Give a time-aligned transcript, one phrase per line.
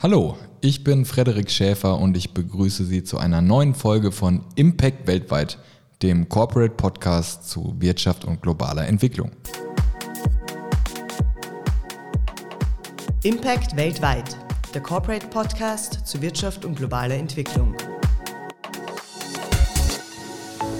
[0.00, 5.08] Hallo, ich bin Frederik Schäfer und ich begrüße Sie zu einer neuen Folge von Impact
[5.08, 5.58] Weltweit,
[6.02, 9.32] dem Corporate Podcast zu Wirtschaft und globaler Entwicklung.
[13.24, 14.36] Impact Weltweit,
[14.72, 17.74] der Corporate Podcast zu Wirtschaft und globaler Entwicklung.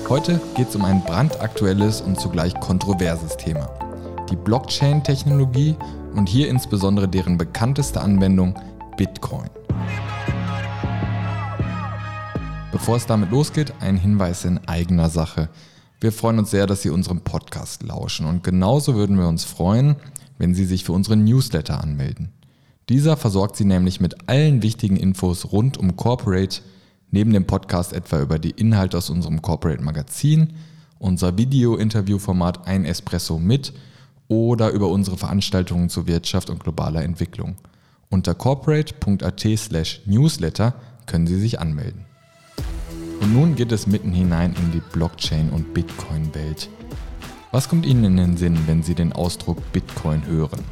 [0.09, 3.69] Heute geht es um ein brandaktuelles und zugleich kontroverses Thema.
[4.31, 5.75] Die Blockchain-Technologie
[6.15, 8.55] und hier insbesondere deren bekannteste Anwendung–
[8.99, 9.49] Bitcoin.
[12.73, 15.49] Bevor es damit losgeht, ein Hinweis in eigener Sache.
[16.01, 19.95] Wir freuen uns sehr, dass Sie unserem Podcast lauschen und genauso würden wir uns freuen,
[20.37, 22.33] wenn Sie sich für unseren Newsletter anmelden.
[22.89, 26.61] Dieser versorgt Sie nämlich mit allen wichtigen Infos rund um Corporate,
[27.13, 30.55] neben dem Podcast etwa über die Inhalte aus unserem Corporate Magazin,
[30.99, 33.73] unser Video-Interview-Format Ein Espresso mit
[34.27, 37.55] oder über unsere Veranstaltungen zur Wirtschaft und globaler Entwicklung.
[38.11, 40.75] Unter corporate.at/newsletter
[41.07, 42.07] können Sie sich anmelden.
[43.21, 46.71] Und nun geht es mitten hinein in die Blockchain- und Bitcoin-Welt.
[47.51, 50.65] Was kommt Ihnen in den Sinn, wenn Sie den Ausdruck Bitcoin hören?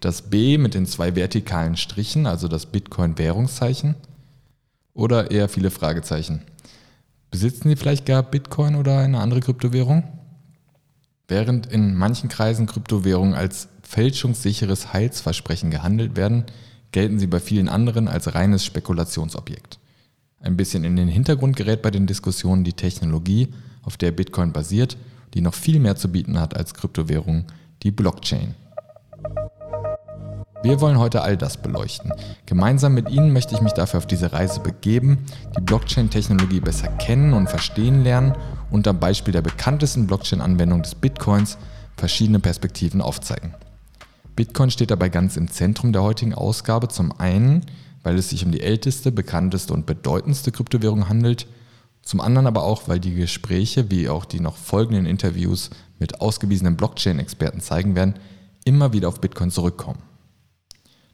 [0.00, 3.96] Das B mit den zwei vertikalen Strichen, also das Bitcoin-Währungszeichen?
[4.94, 6.42] Oder eher viele Fragezeichen?
[7.30, 10.04] Besitzen Sie vielleicht gar Bitcoin oder eine andere Kryptowährung?
[11.30, 16.44] Während in manchen Kreisen Kryptowährungen als fälschungssicheres Heilsversprechen gehandelt werden,
[16.90, 19.78] gelten sie bei vielen anderen als reines Spekulationsobjekt.
[20.40, 23.46] Ein bisschen in den Hintergrund gerät bei den Diskussionen die Technologie,
[23.82, 24.96] auf der Bitcoin basiert,
[25.32, 27.44] die noch viel mehr zu bieten hat als Kryptowährung,
[27.84, 28.56] die Blockchain.
[30.62, 32.12] Wir wollen heute all das beleuchten.
[32.44, 35.24] Gemeinsam mit Ihnen möchte ich mich dafür auf diese Reise begeben,
[35.56, 38.34] die Blockchain-Technologie besser kennen und verstehen lernen
[38.70, 41.56] und am Beispiel der bekanntesten Blockchain-Anwendung des Bitcoins
[41.96, 43.54] verschiedene Perspektiven aufzeigen.
[44.36, 46.88] Bitcoin steht dabei ganz im Zentrum der heutigen Ausgabe.
[46.88, 47.64] Zum einen,
[48.02, 51.46] weil es sich um die älteste, bekannteste und bedeutendste Kryptowährung handelt.
[52.02, 56.76] Zum anderen aber auch, weil die Gespräche, wie auch die noch folgenden Interviews mit ausgewiesenen
[56.76, 58.14] Blockchain-Experten zeigen werden,
[58.66, 60.09] immer wieder auf Bitcoin zurückkommen.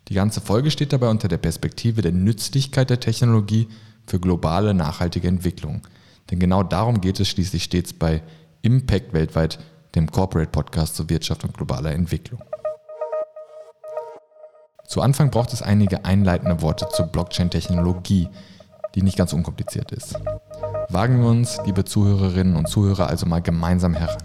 [0.08, 3.66] Die ganze Folge steht dabei unter der Perspektive der Nützlichkeit der Technologie
[4.06, 5.82] für globale nachhaltige Entwicklung.
[6.30, 8.22] Denn genau darum geht es schließlich stets bei
[8.62, 9.58] Impact weltweit,
[9.96, 12.40] dem Corporate Podcast zur Wirtschaft und globaler Entwicklung.
[14.86, 18.28] Zu Anfang braucht es einige einleitende Worte zur Blockchain-Technologie,
[18.94, 20.14] die nicht ganz unkompliziert ist.
[20.88, 24.22] Wagen wir uns, liebe Zuhörerinnen und Zuhörer, also mal gemeinsam heran.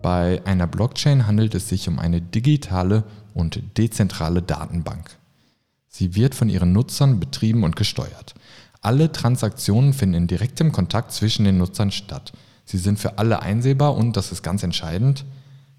[0.00, 5.10] Bei einer Blockchain handelt es sich um eine digitale und dezentrale Datenbank.
[5.88, 8.34] Sie wird von ihren Nutzern betrieben und gesteuert.
[8.80, 12.32] Alle Transaktionen finden in direktem Kontakt zwischen den Nutzern statt.
[12.64, 15.26] Sie sind für alle einsehbar und, das ist ganz entscheidend,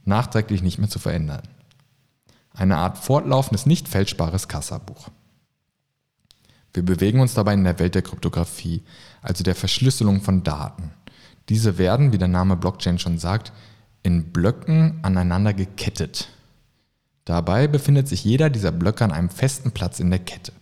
[0.03, 1.41] nachträglich nicht mehr zu verändern
[2.57, 5.09] eine Art fortlaufendes, nicht fälschbares Kassabuch.
[6.73, 8.83] Wir bewegen uns dabei in der Welt der Kryptographie,
[9.21, 10.91] also der Verschlüsselung von Daten.
[11.47, 13.53] Diese werden, wie der Name Blockchain schon sagt,
[14.03, 16.29] in Blöcken aneinander gekettet.
[17.25, 20.53] Dabei befindet sich jeder dieser Blöcke an einem festen Platz in der Kette.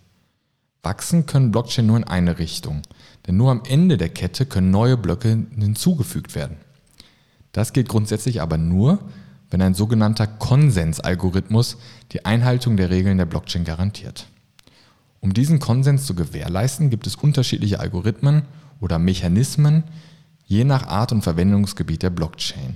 [0.82, 2.82] Wachsen können Blockchain nur in eine Richtung,
[3.28, 6.58] denn nur am Ende der Kette können neue Blöcke hinzugefügt werden.
[7.52, 9.00] Das gilt grundsätzlich aber nur,
[9.50, 11.78] wenn ein sogenannter Konsensalgorithmus
[12.12, 14.28] die Einhaltung der Regeln der Blockchain garantiert.
[15.20, 18.44] Um diesen Konsens zu gewährleisten, gibt es unterschiedliche Algorithmen
[18.82, 19.84] oder Mechanismen
[20.46, 22.76] je nach Art und Verwendungsgebiet der Blockchain,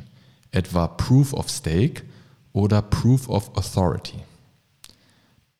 [0.52, 2.04] etwa Proof of Stake
[2.58, 4.18] oder Proof of Authority.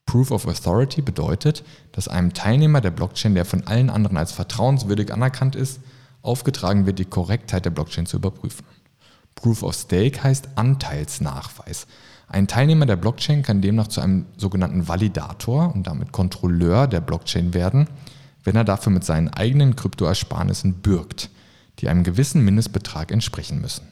[0.04, 5.12] Proof of Authority bedeutet, dass einem Teilnehmer der Blockchain, der von allen anderen als vertrauenswürdig
[5.12, 5.78] anerkannt ist,
[6.22, 8.66] aufgetragen wird, die Korrektheit der Blockchain zu überprüfen.
[9.36, 11.86] Proof of Stake heißt Anteilsnachweis.
[12.26, 17.54] Ein Teilnehmer der Blockchain kann demnach zu einem sogenannten Validator und damit Kontrolleur der Blockchain
[17.54, 17.86] werden,
[18.42, 21.30] wenn er dafür mit seinen eigenen Kryptoersparnissen bürgt,
[21.78, 23.86] die einem gewissen Mindestbetrag entsprechen müssen.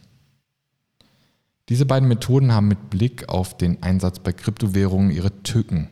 [1.69, 5.89] Diese beiden Methoden haben mit Blick auf den Einsatz bei Kryptowährungen ihre Tücken.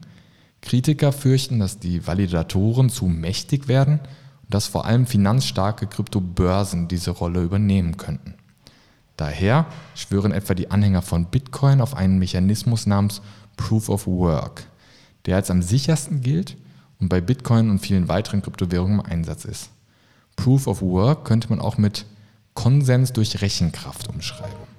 [0.62, 7.10] Kritiker fürchten, dass die Validatoren zu mächtig werden und dass vor allem finanzstarke Kryptobörsen diese
[7.10, 8.34] Rolle übernehmen könnten.
[9.16, 9.66] Daher
[9.96, 13.20] schwören etwa die Anhänger von Bitcoin auf einen Mechanismus namens
[13.56, 14.66] Proof of Work,
[15.26, 16.56] der als am sichersten gilt
[17.00, 19.70] und bei Bitcoin und vielen weiteren Kryptowährungen im Einsatz ist.
[20.36, 22.06] Proof of Work könnte man auch mit
[22.54, 24.73] Konsens durch Rechenkraft umschreiben.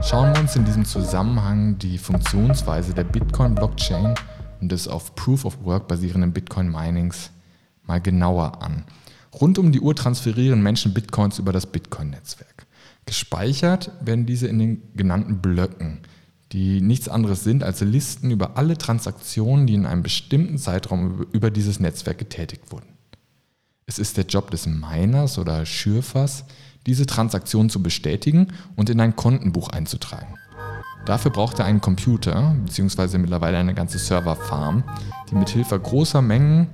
[0.00, 4.14] Schauen wir uns in diesem Zusammenhang die Funktionsweise der Bitcoin-Blockchain
[4.60, 7.30] und des auf Proof of Work basierenden Bitcoin-Minings
[7.82, 8.84] mal genauer an.
[9.38, 12.66] Rund um die Uhr transferieren Menschen Bitcoins über das Bitcoin-Netzwerk.
[13.06, 16.00] Gespeichert werden diese in den genannten Blöcken,
[16.52, 21.50] die nichts anderes sind als Listen über alle Transaktionen, die in einem bestimmten Zeitraum über
[21.50, 22.96] dieses Netzwerk getätigt wurden.
[23.86, 26.44] Es ist der Job des Miners oder Schürfers,
[26.86, 30.34] diese Transaktion zu bestätigen und in ein Kontenbuch einzutragen.
[31.04, 34.84] Dafür braucht er einen Computer, beziehungsweise mittlerweile eine ganze Serverfarm,
[35.30, 36.68] die mithilfe großer Mengen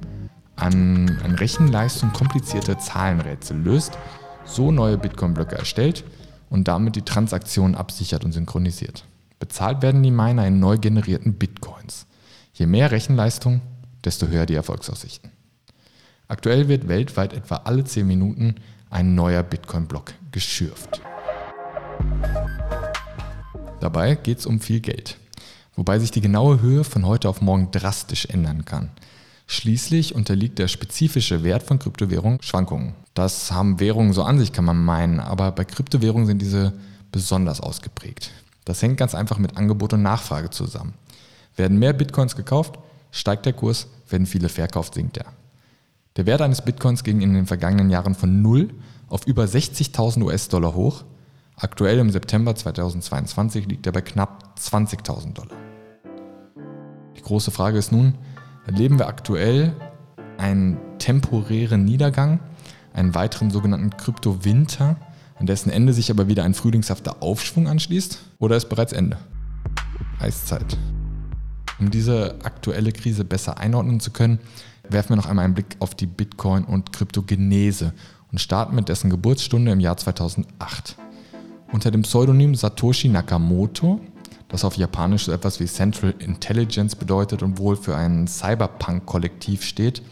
[0.57, 3.99] an, an Rechenleistung komplizierte Zahlenrätsel löst,
[4.45, 6.05] so neue Bitcoin-Blöcke erstellt
[6.51, 9.05] und damit die Transaktionen absichert und synchronisiert.
[9.39, 12.07] Bezahlt werden die Miner in neu generierten Bitcoins.
[12.53, 13.61] Je mehr Rechenleistung,
[14.05, 15.31] desto höher die Erfolgsaussichten.
[16.29, 18.55] Aktuell wird weltweit etwa alle 10 Minuten
[18.95, 21.03] ein neuer Bitcoin-Block geschürft.
[23.81, 25.19] Dabei geht es um viel Geld,
[25.75, 28.91] wobei sich die genaue Höhe von heute auf morgen drastisch ändern kann.
[29.47, 32.95] Schließlich unterliegt der spezifische Wert von Kryptowährungen Schwankungen.
[33.13, 36.73] Das haben Währungen so an sich, kann man meinen, aber bei Kryptowährungen sind diese
[37.13, 38.31] besonders ausgeprägt.
[38.65, 40.95] Das hängt ganz einfach mit Angebot und Nachfrage zusammen.
[41.57, 42.79] Werden mehr Bitcoins gekauft,
[43.11, 45.27] steigt der Kurs, werden viele verkauft, sinkt er.
[46.17, 48.71] Der Wert eines Bitcoins ging in den vergangenen Jahren von 0
[49.09, 51.03] auf über 60.000 US-Dollar hoch.
[51.57, 55.57] Aktuell im September 2022 liegt er bei knapp 20.000 Dollar.
[57.17, 58.15] Die große Frage ist nun,
[58.65, 59.75] erleben wir aktuell
[60.39, 62.39] einen temporären Niedergang,
[62.93, 64.97] einen weiteren sogenannten Krypto-Winter,
[65.37, 68.21] an dessen Ende sich aber wieder ein frühlingshafter Aufschwung anschließt?
[68.39, 69.19] Oder ist bereits Ende?
[70.21, 70.79] Eiszeit.
[71.81, 74.39] Um diese aktuelle Krise besser einordnen zu können,
[74.89, 77.93] werfen wir noch einmal einen Blick auf die Bitcoin- und Kryptogenese
[78.31, 80.97] und starten mit dessen Geburtsstunde im Jahr 2008.
[81.73, 84.01] Unter dem Pseudonym Satoshi Nakamoto,
[84.49, 90.03] das auf Japanisch so etwas wie Central Intelligence bedeutet und wohl für ein Cyberpunk-Kollektiv steht,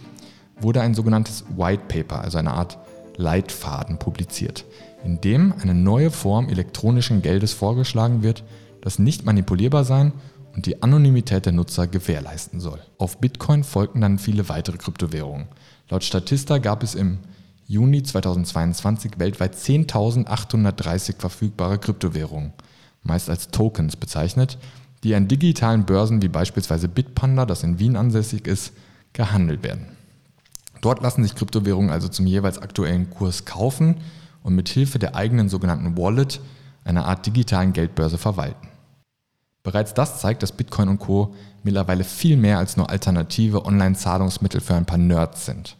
[0.61, 2.79] wurde ein sogenanntes White Paper, also eine Art
[3.17, 4.65] Leitfaden, publiziert,
[5.05, 8.43] in dem eine neue Form elektronischen Geldes vorgeschlagen wird,
[8.81, 10.13] das nicht manipulierbar sein
[10.55, 12.81] und die Anonymität der Nutzer gewährleisten soll.
[12.99, 15.49] Auf Bitcoin folgten dann viele weitere Kryptowährungen.
[15.89, 17.19] Laut Statista gab es im
[17.67, 22.53] Juni 2022 weltweit 10.830 verfügbare Kryptowährungen,
[23.03, 24.59] meist als Tokens bezeichnet,
[25.05, 28.73] die an digitalen Börsen wie beispielsweise Bitpanda, das in Wien ansässig ist,
[29.13, 29.97] gehandelt werden.
[30.81, 33.97] Dort lassen sich Kryptowährungen also zum jeweils aktuellen Kurs kaufen
[34.43, 36.41] und mit Hilfe der eigenen sogenannten Wallet,
[36.85, 38.69] einer Art digitalen Geldbörse, verwalten.
[39.63, 41.35] Bereits das zeigt, dass Bitcoin und Co.
[41.63, 45.77] mittlerweile viel mehr als nur alternative Online-Zahlungsmittel für ein paar Nerds sind.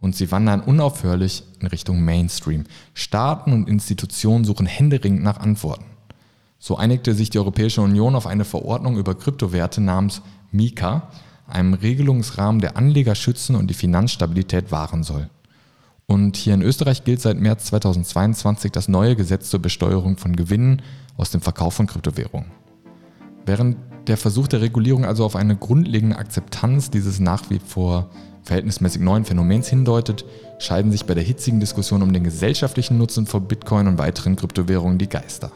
[0.00, 2.64] Und sie wandern unaufhörlich in Richtung Mainstream.
[2.92, 5.86] Staaten und Institutionen suchen händeringend nach Antworten.
[6.58, 10.20] So einigte sich die Europäische Union auf eine Verordnung über Kryptowerte namens
[10.50, 11.08] Mika,
[11.46, 15.30] einem Regelungsrahmen, der Anleger schützen und die Finanzstabilität wahren soll.
[16.06, 20.82] Und hier in Österreich gilt seit März 2022 das neue Gesetz zur Besteuerung von Gewinnen
[21.16, 22.63] aus dem Verkauf von Kryptowährungen.
[23.46, 23.76] Während
[24.06, 28.10] der Versuch der Regulierung also auf eine grundlegende Akzeptanz dieses nach wie vor
[28.42, 30.24] verhältnismäßig neuen Phänomens hindeutet,
[30.58, 34.98] scheiden sich bei der hitzigen Diskussion um den gesellschaftlichen Nutzen von Bitcoin und weiteren Kryptowährungen
[34.98, 35.50] die Geister.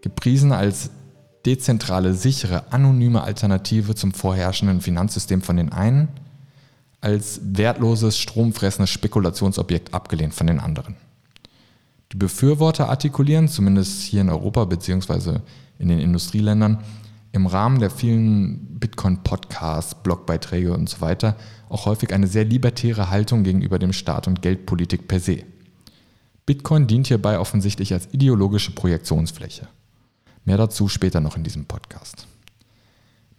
[0.00, 0.90] Gepriesen als
[1.46, 6.08] dezentrale, sichere, anonyme Alternative zum vorherrschenden Finanzsystem von den einen,
[7.00, 10.96] als wertloses, stromfressendes Spekulationsobjekt abgelehnt von den anderen.
[12.12, 15.38] Die Befürworter artikulieren, zumindest hier in Europa bzw.
[15.78, 16.82] in den Industrieländern,
[17.32, 21.36] im Rahmen der vielen Bitcoin-Podcasts, Blogbeiträge und so weiter
[21.68, 25.42] auch häufig eine sehr libertäre Haltung gegenüber dem Staat und Geldpolitik per se.
[26.46, 29.68] Bitcoin dient hierbei offensichtlich als ideologische Projektionsfläche.
[30.44, 32.26] Mehr dazu später noch in diesem Podcast.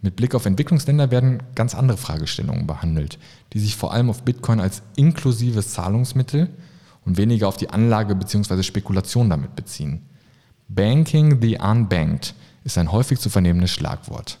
[0.00, 3.18] Mit Blick auf Entwicklungsländer werden ganz andere Fragestellungen behandelt,
[3.52, 6.48] die sich vor allem auf Bitcoin als inklusives Zahlungsmittel
[7.04, 8.62] und weniger auf die Anlage bzw.
[8.62, 10.06] Spekulation damit beziehen.
[10.72, 14.38] Banking the Unbanked ist ein häufig zu vernehmendes Schlagwort.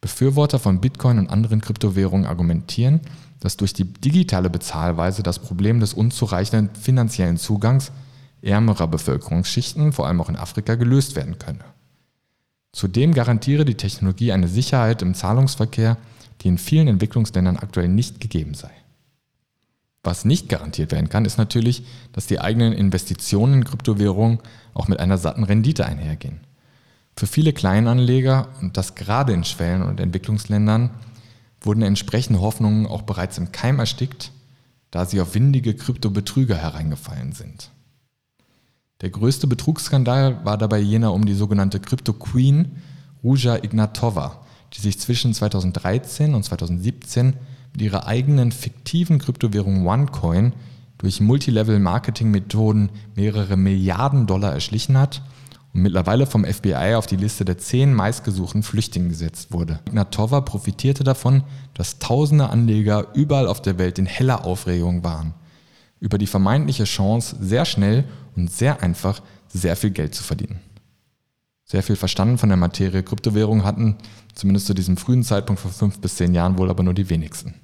[0.00, 3.00] Befürworter von Bitcoin und anderen Kryptowährungen argumentieren,
[3.38, 7.92] dass durch die digitale Bezahlweise das Problem des unzureichenden finanziellen Zugangs
[8.42, 11.64] ärmerer Bevölkerungsschichten, vor allem auch in Afrika, gelöst werden könne.
[12.72, 15.96] Zudem garantiere die Technologie eine Sicherheit im Zahlungsverkehr,
[16.40, 18.72] die in vielen Entwicklungsländern aktuell nicht gegeben sei.
[20.04, 24.40] Was nicht garantiert werden kann, ist natürlich, dass die eigenen Investitionen in Kryptowährungen
[24.74, 26.40] auch mit einer satten Rendite einhergehen.
[27.16, 30.90] Für viele Kleinanleger, und das gerade in Schwellen- und Entwicklungsländern,
[31.60, 34.32] wurden entsprechende Hoffnungen auch bereits im Keim erstickt,
[34.90, 37.70] da sie auf windige Kryptobetrüger hereingefallen sind.
[39.02, 42.82] Der größte Betrugsskandal war dabei jener um die sogenannte Crypto Queen
[43.22, 44.40] Ruja Ignatova,
[44.72, 47.36] die sich zwischen 2013 und 2017 mit
[47.80, 50.52] ihrer eigenen fiktiven Kryptowährung OneCoin
[50.98, 55.22] durch Multilevel-Marketing-Methoden mehrere Milliarden Dollar erschlichen hat
[55.74, 59.80] und mittlerweile vom FBI auf die Liste der zehn meistgesuchten Flüchtlingen gesetzt wurde.
[59.86, 65.34] Ignatova profitierte davon, dass tausende Anleger überall auf der Welt in heller Aufregung waren.
[65.98, 68.04] Über die vermeintliche Chance, sehr schnell
[68.36, 70.60] und sehr einfach sehr viel Geld zu verdienen.
[71.72, 73.96] Sehr viel verstanden von der Materie Kryptowährung hatten,
[74.34, 77.54] zumindest zu diesem frühen Zeitpunkt vor fünf bis zehn Jahren wohl aber nur die wenigsten.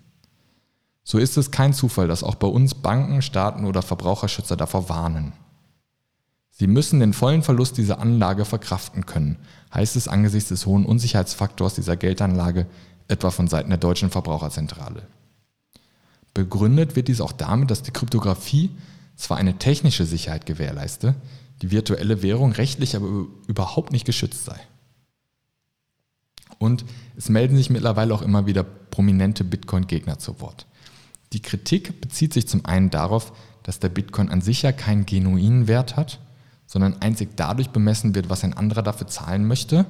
[1.04, 5.34] So ist es kein Zufall, dass auch bei uns Banken, Staaten oder Verbraucherschützer davor warnen.
[6.50, 9.36] Sie müssen den vollen Verlust dieser Anlage verkraften können,
[9.74, 12.64] heißt es angesichts des hohen Unsicherheitsfaktors dieser Geldanlage,
[13.08, 15.02] etwa von Seiten der deutschen Verbraucherzentrale.
[16.32, 18.70] Begründet wird dies auch damit, dass die Kryptographie
[19.16, 21.14] zwar eine technische Sicherheit gewährleiste,
[21.62, 24.58] die virtuelle Währung rechtlich aber überhaupt nicht geschützt sei.
[26.58, 26.84] Und
[27.16, 30.66] es melden sich mittlerweile auch immer wieder prominente Bitcoin-Gegner zu Wort.
[31.32, 35.68] Die Kritik bezieht sich zum einen darauf, dass der Bitcoin an sich ja keinen genuinen
[35.68, 36.20] Wert hat
[36.68, 39.86] sondern einzig dadurch bemessen wird, was ein anderer dafür zahlen möchte.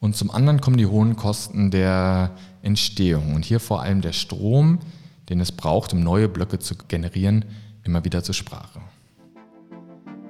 [0.00, 4.80] Und zum anderen kommen die hohen Kosten der Entstehung und hier vor allem der Strom,
[5.28, 7.44] den es braucht, um neue Blöcke zu generieren,
[7.84, 8.80] immer wieder zur Sprache.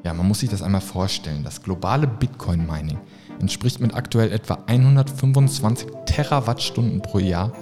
[0.04, 1.44] Ja, man muss sich das einmal vorstellen.
[1.44, 2.99] Das globale Bitcoin-Mining
[3.40, 7.52] entspricht mit aktuell etwa 125 Terawattstunden pro Jahr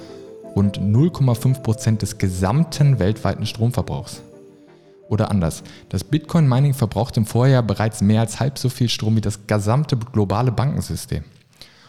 [0.57, 4.23] rund 0,5 Prozent des gesamten weltweiten Stromverbrauchs.
[5.09, 9.21] Oder anders, das Bitcoin-Mining verbraucht im Vorjahr bereits mehr als halb so viel Strom wie
[9.21, 11.25] das gesamte globale Bankensystem.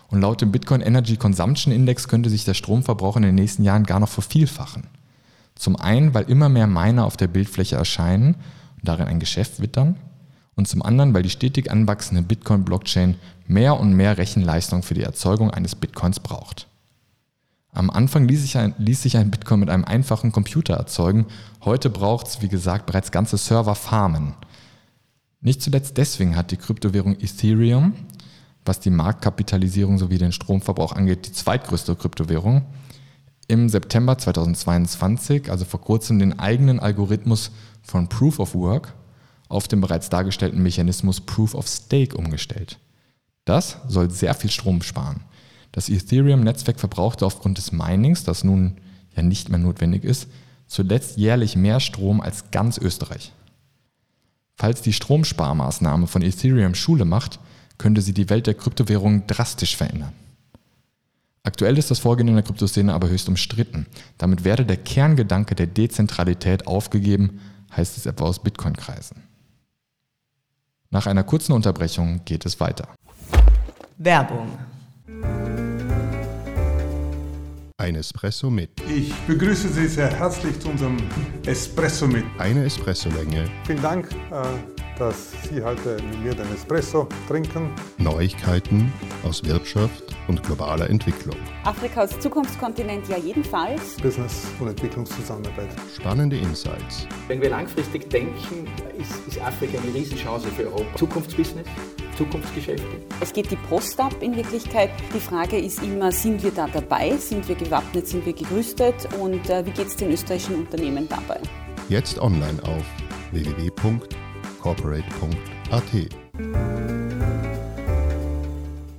[0.09, 3.85] Und laut dem Bitcoin Energy Consumption Index könnte sich der Stromverbrauch in den nächsten Jahren
[3.85, 4.87] gar noch vervielfachen.
[5.55, 9.95] Zum einen, weil immer mehr Miner auf der Bildfläche erscheinen und darin ein Geschäft wittern.
[10.61, 13.15] Und zum anderen, weil die stetig anwachsende Bitcoin-Blockchain
[13.47, 16.67] mehr und mehr Rechenleistung für die Erzeugung eines Bitcoins braucht.
[17.71, 21.25] Am Anfang ließ sich, ein, ließ sich ein Bitcoin mit einem einfachen Computer erzeugen.
[21.65, 24.35] Heute braucht es, wie gesagt, bereits ganze Serverfarmen.
[25.39, 27.93] Nicht zuletzt deswegen hat die Kryptowährung Ethereum,
[28.63, 32.67] was die Marktkapitalisierung sowie den Stromverbrauch angeht, die zweitgrößte Kryptowährung,
[33.47, 37.49] im September 2022, also vor kurzem, den eigenen Algorithmus
[37.81, 38.93] von Proof of Work
[39.51, 42.79] auf den bereits dargestellten Mechanismus Proof of Stake umgestellt.
[43.45, 45.21] Das soll sehr viel Strom sparen.
[45.71, 48.77] Das Ethereum-Netzwerk verbrauchte aufgrund des Minings, das nun
[49.15, 50.27] ja nicht mehr notwendig ist,
[50.67, 53.33] zuletzt jährlich mehr Strom als ganz Österreich.
[54.55, 57.39] Falls die Stromsparmaßnahme von Ethereum Schule macht,
[57.77, 60.13] könnte sie die Welt der Kryptowährungen drastisch verändern.
[61.43, 63.87] Aktuell ist das Vorgehen in der Kryptoszene aber höchst umstritten.
[64.19, 67.39] Damit werde der Kerngedanke der Dezentralität aufgegeben,
[67.75, 69.30] heißt es etwa aus Bitcoin-Kreisen.
[70.93, 72.89] Nach einer kurzen Unterbrechung geht es weiter.
[73.97, 74.49] Werbung
[77.77, 78.69] Ein Espresso mit.
[78.89, 80.97] Ich begrüße Sie sehr herzlich zu unserem
[81.45, 82.25] Espresso mit.
[82.37, 83.49] Eine Espressolänge.
[83.65, 87.71] Vielen Dank, äh, dass Sie heute mit mir den Espresso trinken.
[87.97, 88.91] Neuigkeiten
[89.23, 91.35] aus Wirtschaft und globaler Entwicklung.
[91.63, 93.97] Afrika als Zukunftskontinent ja jedenfalls.
[94.01, 95.69] Business- und Entwicklungszusammenarbeit.
[95.95, 97.07] Spannende Insights.
[97.27, 98.67] Wenn wir langfristig denken,
[98.97, 100.95] ist, ist Afrika eine Riesenchance für Europa.
[100.95, 101.67] Zukunftsbusiness.
[102.17, 102.85] Zukunftsgeschäfte.
[103.19, 104.91] Es geht die Post ab in Wirklichkeit.
[105.13, 107.17] Die Frage ist immer, sind wir da dabei?
[107.17, 108.07] Sind wir gewappnet?
[108.07, 109.07] Sind wir gerüstet?
[109.19, 111.39] Und äh, wie geht es den österreichischen Unternehmen dabei?
[111.89, 112.83] Jetzt online auf
[114.63, 116.09] www.corporate.at.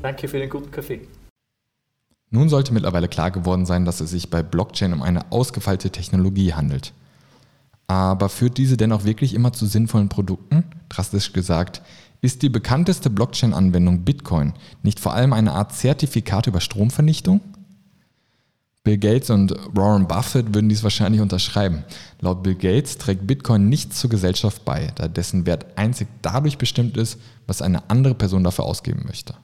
[0.02, 1.00] Danke für den guten Kaffee.
[2.31, 6.54] Nun sollte mittlerweile klar geworden sein, dass es sich bei Blockchain um eine ausgefeilte Technologie
[6.54, 6.92] handelt.
[7.87, 10.64] Aber führt diese denn auch wirklich immer zu sinnvollen Produkten?
[10.88, 11.83] Drastisch gesagt,
[12.23, 17.40] ist die bekannteste Blockchain-Anwendung Bitcoin nicht vor allem eine Art Zertifikat über Stromvernichtung?
[18.85, 21.85] Bill Gates und Warren Buffett würden dies wahrscheinlich unterschreiben.
[22.21, 26.97] Laut Bill Gates trägt Bitcoin nichts zur Gesellschaft bei, da dessen Wert einzig dadurch bestimmt
[26.97, 29.35] ist, was eine andere Person dafür ausgeben möchte.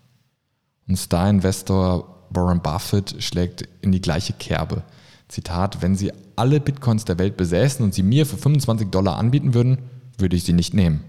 [0.88, 4.82] Und Star-Investor Warren Buffett schlägt in die gleiche Kerbe.
[5.28, 9.54] Zitat, wenn Sie alle Bitcoins der Welt besäßen und sie mir für 25 Dollar anbieten
[9.54, 9.78] würden,
[10.18, 11.04] würde ich sie nicht nehmen.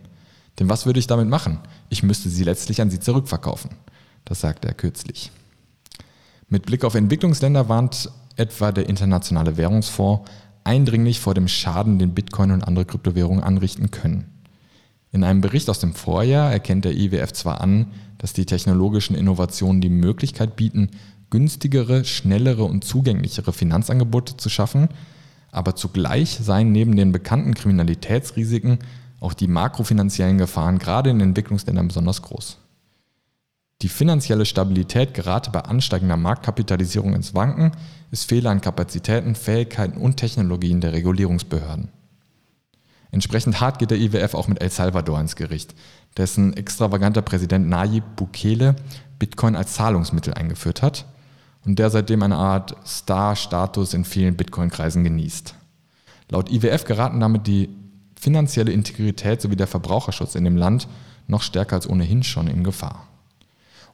[0.60, 1.60] Denn was würde ich damit machen?
[1.90, 3.72] Ich müsste sie letztlich an sie zurückverkaufen.
[4.26, 5.32] Das sagte er kürzlich.
[6.50, 10.30] Mit Blick auf Entwicklungsländer warnt etwa der Internationale Währungsfonds
[10.64, 14.26] eindringlich vor dem Schaden, den Bitcoin und andere Kryptowährungen anrichten können.
[15.12, 17.88] In einem Bericht aus dem Vorjahr erkennt der IWF zwar an,
[18.18, 20.90] dass die technologischen Innovationen die Möglichkeit bieten,
[21.30, 24.90] günstigere, schnellere und zugänglichere Finanzangebote zu schaffen,
[25.52, 28.80] aber zugleich seien neben den bekannten Kriminalitätsrisiken
[29.20, 32.58] auch die makrofinanziellen Gefahren gerade in Entwicklungsländern besonders groß.
[33.82, 37.72] Die finanzielle Stabilität gerate bei ansteigender Marktkapitalisierung ins Wanken,
[38.12, 41.90] ist Fehler an Kapazitäten, Fähigkeiten und Technologien der Regulierungsbehörden.
[43.12, 45.76] Entsprechend hart geht der IWF auch mit El Salvador ins Gericht.
[46.18, 48.76] dessen extravaganter Präsident Nayib Bukele
[49.18, 51.06] Bitcoin als Zahlungsmittel eingeführt hat
[51.66, 55.56] und der seitdem eine Art Star-Status in vielen Bitcoin-Kreisen genießt.
[56.30, 57.70] Laut IWF geraten damit die
[58.20, 60.88] finanzielle Integrität sowie der Verbraucherschutz in dem Land
[61.28, 63.09] noch stärker als ohnehin schon in Gefahr.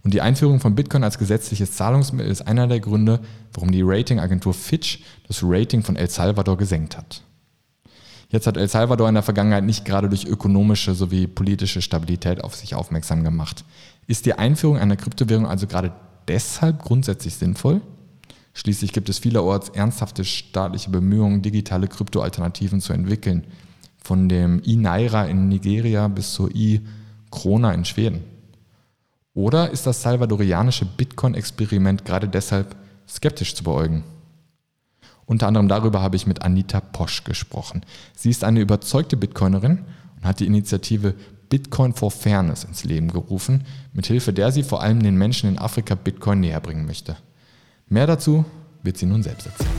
[0.06, 3.22] Und die Einführung von Bitcoin als gesetzliches Zahlungsmittel ist einer der Gründe,
[3.54, 7.24] warum die Ratingagentur Fitch das Rating von El Salvador gesenkt hat.
[8.30, 12.54] Jetzt hat El Salvador in der Vergangenheit nicht gerade durch ökonomische sowie politische Stabilität auf
[12.54, 13.66] sich aufmerksam gemacht.
[14.06, 15.92] Ist die Einführung einer Kryptowährung also gerade
[16.28, 17.82] deshalb grundsätzlich sinnvoll?
[18.54, 23.44] Schließlich gibt es vielerorts ernsthafte staatliche Bemühungen, digitale Kryptoalternativen zu entwickeln,
[23.98, 28.35] von dem i-Naira in Nigeria bis zur i-Krona in Schweden.
[29.36, 32.74] Oder ist das salvadorianische Bitcoin-Experiment gerade deshalb
[33.08, 34.06] skeptisch zu beäugen?
[35.26, 37.82] Unter anderem darüber habe ich mit Anita Posch gesprochen.
[38.16, 39.84] Sie ist eine überzeugte Bitcoinerin
[40.16, 41.16] und hat die Initiative
[41.50, 45.96] Bitcoin for Fairness ins Leben gerufen, mithilfe der sie vor allem den Menschen in Afrika
[45.96, 47.18] Bitcoin näher bringen möchte.
[47.90, 48.46] Mehr dazu
[48.84, 49.70] wird sie nun selbst erzählen.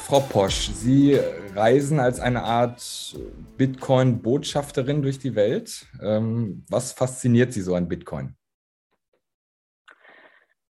[0.00, 1.20] Frau Posch, Sie
[1.54, 3.16] reisen als eine Art
[3.56, 5.86] Bitcoin-Botschafterin durch die Welt.
[6.02, 8.36] Ähm, was fasziniert Sie so an Bitcoin?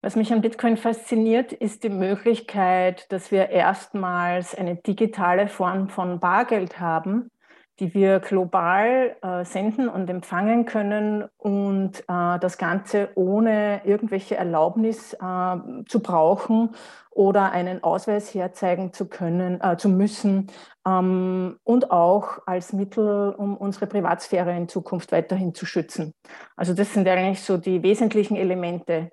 [0.02, 6.20] Was mich an Bitcoin fasziniert, ist die Möglichkeit, dass wir erstmals eine digitale Form von
[6.20, 7.28] Bargeld haben,
[7.80, 15.12] die wir global äh, senden und empfangen können und äh, das Ganze ohne irgendwelche Erlaubnis
[15.14, 15.56] äh,
[15.86, 16.74] zu brauchen
[17.10, 20.46] oder einen Ausweis herzeigen zu können, äh, zu müssen
[20.86, 26.14] ähm, und auch als Mittel, um unsere Privatsphäre in Zukunft weiterhin zu schützen.
[26.56, 29.10] Also das sind eigentlich so die wesentlichen Elemente.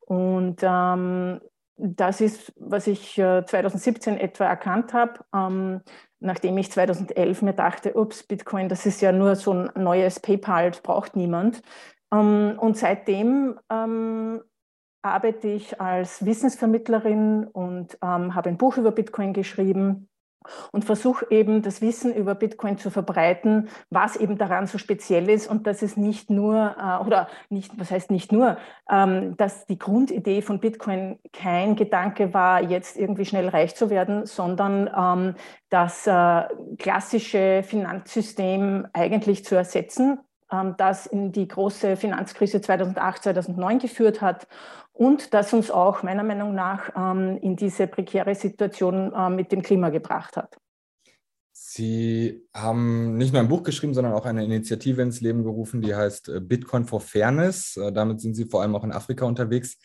[0.00, 1.40] Und ähm,
[1.76, 5.20] das ist, was ich 2017 äh, etwa erkannt habe.
[5.34, 5.80] Ähm,
[6.20, 10.70] nachdem ich 2011 mir dachte, ups, Bitcoin, das ist ja nur so ein neues PayPal,
[10.70, 11.62] das braucht niemand.
[12.12, 14.42] Ähm, und seitdem ähm,
[15.02, 20.08] arbeite ich als Wissensvermittlerin und ähm, habe ein Buch über Bitcoin geschrieben
[20.72, 25.48] und versuche eben das Wissen über Bitcoin zu verbreiten, was eben daran so speziell ist
[25.48, 28.56] und dass es nicht nur, äh, oder nicht, was heißt nicht nur,
[28.90, 34.26] ähm, dass die Grundidee von Bitcoin kein Gedanke war, jetzt irgendwie schnell reich zu werden,
[34.26, 35.34] sondern ähm,
[35.68, 36.42] das äh,
[36.78, 44.46] klassische Finanzsystem eigentlich zu ersetzen, ähm, das in die große Finanzkrise 2008, 2009 geführt hat
[45.00, 49.62] und das uns auch meiner Meinung nach ähm, in diese prekäre Situation äh, mit dem
[49.62, 50.58] Klima gebracht hat.
[51.52, 55.94] Sie haben nicht nur ein Buch geschrieben, sondern auch eine Initiative ins Leben gerufen, die
[55.94, 57.78] heißt äh, Bitcoin for Fairness.
[57.78, 59.78] Äh, damit sind Sie vor allem auch in Afrika unterwegs.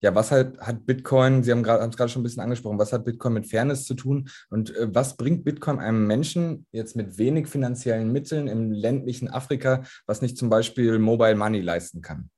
[0.00, 3.04] Ja, was halt hat Bitcoin, Sie haben es gerade schon ein bisschen angesprochen, was hat
[3.04, 8.10] Bitcoin mit Fairness zu tun und was bringt Bitcoin einem Menschen jetzt mit wenig finanziellen
[8.12, 12.30] Mitteln im ländlichen Afrika, was nicht zum Beispiel Mobile Money leisten kann?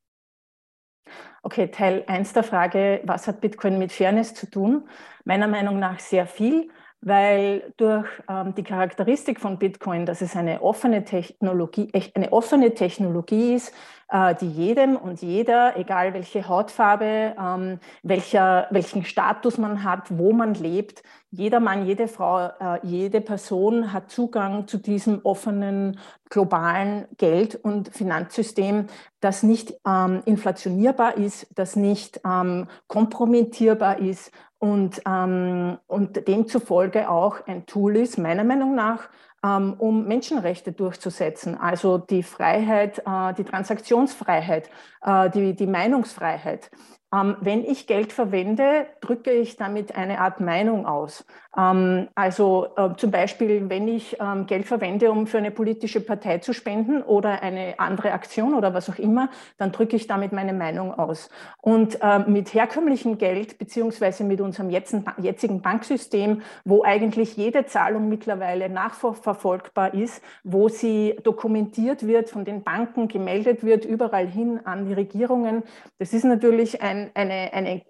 [1.42, 4.86] Okay, Teil 1 der Frage, was hat Bitcoin mit Fairness zu tun?
[5.24, 6.70] Meiner Meinung nach sehr viel,
[7.02, 13.54] weil durch ähm, die Charakteristik von Bitcoin, dass es eine offene Technologie, eine offene Technologie
[13.54, 13.72] ist,
[14.10, 20.32] äh, die jedem und jeder, egal welche Hautfarbe, ähm, welcher, welchen Status man hat, wo
[20.32, 27.06] man lebt, jeder Mann, jede Frau, äh, jede Person hat Zugang zu diesem offenen globalen
[27.18, 28.88] Geld- und Finanzsystem,
[29.20, 37.46] das nicht ähm, inflationierbar ist, das nicht ähm, kompromittierbar ist und, ähm, und demzufolge auch
[37.46, 39.08] ein Tool ist, meiner Meinung nach,
[39.42, 44.70] ähm, um Menschenrechte durchzusetzen, also die Freiheit, äh, die Transaktionsfreiheit,
[45.02, 46.70] äh, die, die Meinungsfreiheit.
[47.12, 51.24] Ähm, wenn ich Geld verwende, drücke ich damit eine Art Meinung aus.
[51.56, 56.38] Ähm, also äh, zum Beispiel, wenn ich ähm, Geld verwende, um für eine politische Partei
[56.38, 60.52] zu spenden oder eine andere Aktion oder was auch immer, dann drücke ich damit meine
[60.52, 61.30] Meinung aus.
[61.60, 68.68] Und äh, mit herkömmlichem Geld beziehungsweise mit unserem jetzigen Banksystem, wo eigentlich jede Zahlung mittlerweile
[68.68, 74.92] nachverfolgbar ist, wo sie dokumentiert wird, von den Banken gemeldet wird, überall hin an die
[74.92, 75.64] Regierungen,
[75.98, 77.82] das ist natürlich ein eine, eine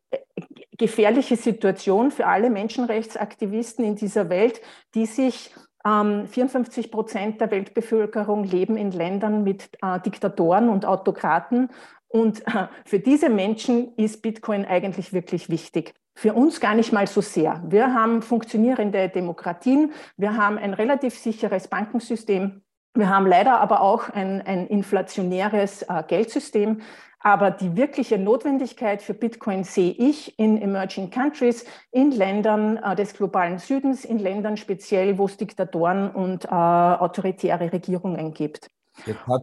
[0.78, 4.60] gefährliche Situation für alle Menschenrechtsaktivisten in dieser Welt,
[4.94, 5.52] die sich
[5.84, 11.68] ähm, 54 Prozent der Weltbevölkerung leben in Ländern mit äh, Diktatoren und Autokraten.
[12.08, 15.94] Und äh, für diese Menschen ist Bitcoin eigentlich wirklich wichtig.
[16.14, 17.62] Für uns gar nicht mal so sehr.
[17.66, 22.62] Wir haben funktionierende Demokratien, wir haben ein relativ sicheres Bankensystem,
[22.94, 26.80] wir haben leider aber auch ein, ein inflationäres äh, Geldsystem.
[27.20, 33.14] Aber die wirkliche Notwendigkeit für Bitcoin sehe ich in Emerging Countries, in Ländern äh, des
[33.14, 38.70] globalen Südens, in Ländern speziell, wo es Diktatoren und äh, autoritäre Regierungen gibt.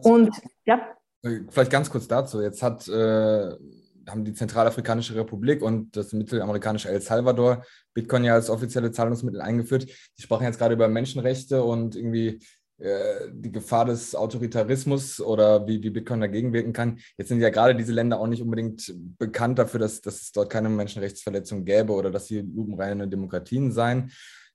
[0.02, 0.30] und
[0.64, 0.80] ja.
[1.22, 2.42] Äh, vielleicht ganz kurz dazu.
[2.42, 3.52] Jetzt hat äh,
[4.10, 7.64] haben die Zentralafrikanische Republik und das mittelamerikanische El Salvador
[7.94, 9.86] Bitcoin ja als offizielle Zahlungsmittel eingeführt.
[10.16, 12.40] Sie sprachen jetzt gerade über Menschenrechte und irgendwie
[12.80, 17.00] die Gefahr des Autoritarismus oder wie, wie Bitcoin dagegen wirken kann.
[17.16, 20.48] Jetzt sind ja gerade diese Länder auch nicht unbedingt bekannt dafür, dass, dass es dort
[20.48, 24.12] keine Menschenrechtsverletzungen gäbe oder dass sie lupenreine Demokratien seien.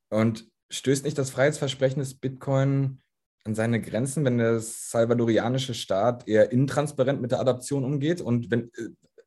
[0.10, 3.02] Und stößt nicht das Freiheitsversprechen des Bitcoin
[3.44, 8.72] an seine Grenzen, wenn der salvadorianische Staat eher intransparent mit der Adaption umgeht und wenn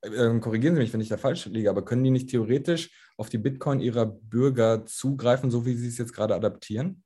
[0.03, 2.91] äh, äh, korrigieren Sie mich, wenn ich da falsch liege, aber können die nicht theoretisch
[3.17, 7.03] auf die Bitcoin ihrer Bürger zugreifen, so wie sie es jetzt gerade adaptieren?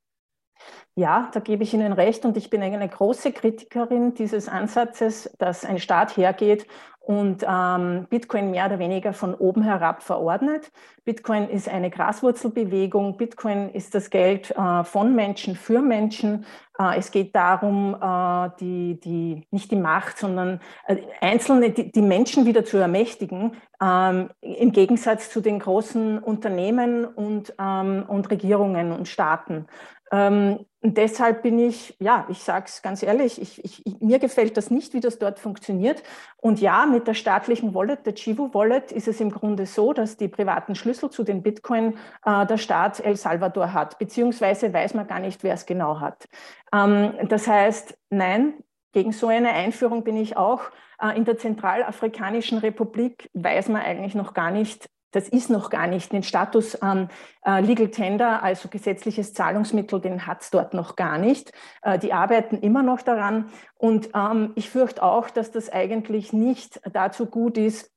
[0.94, 5.64] Ja, da gebe ich Ihnen recht und ich bin eine große Kritikerin dieses Ansatzes, dass
[5.64, 6.66] ein Staat hergeht
[7.00, 10.70] und ähm, Bitcoin mehr oder weniger von oben herab verordnet.
[11.04, 13.16] Bitcoin ist eine Graswurzelbewegung.
[13.16, 16.44] Bitcoin ist das Geld äh, von Menschen für Menschen.
[16.78, 22.02] Äh, es geht darum, äh, die, die, nicht die Macht, sondern äh, Einzelne, die, die,
[22.02, 28.92] Menschen wieder zu ermächtigen, ähm, im Gegensatz zu den großen Unternehmen und, ähm, und Regierungen
[28.92, 29.66] und Staaten.
[30.10, 34.56] Ähm, und deshalb bin ich, ja, ich sage es ganz ehrlich, ich, ich, mir gefällt
[34.56, 36.02] das nicht, wie das dort funktioniert.
[36.38, 40.16] Und ja, mit der staatlichen Wallet, der Chivo Wallet, ist es im Grunde so, dass
[40.16, 45.06] die privaten Schlüssel zu den Bitcoin äh, der Staat El Salvador hat, beziehungsweise weiß man
[45.06, 46.26] gar nicht, wer es genau hat.
[46.72, 48.54] Ähm, das heißt, nein,
[48.92, 50.62] gegen so eine Einführung bin ich auch.
[51.00, 55.86] Äh, in der Zentralafrikanischen Republik weiß man eigentlich noch gar nicht, das ist noch gar
[55.86, 57.08] nicht den Status ähm,
[57.44, 61.52] äh, Legal Tender, also gesetzliches Zahlungsmittel, den hat es dort noch gar nicht.
[61.82, 63.50] Äh, die arbeiten immer noch daran.
[63.76, 67.92] Und ähm, ich fürchte auch, dass das eigentlich nicht dazu gut ist,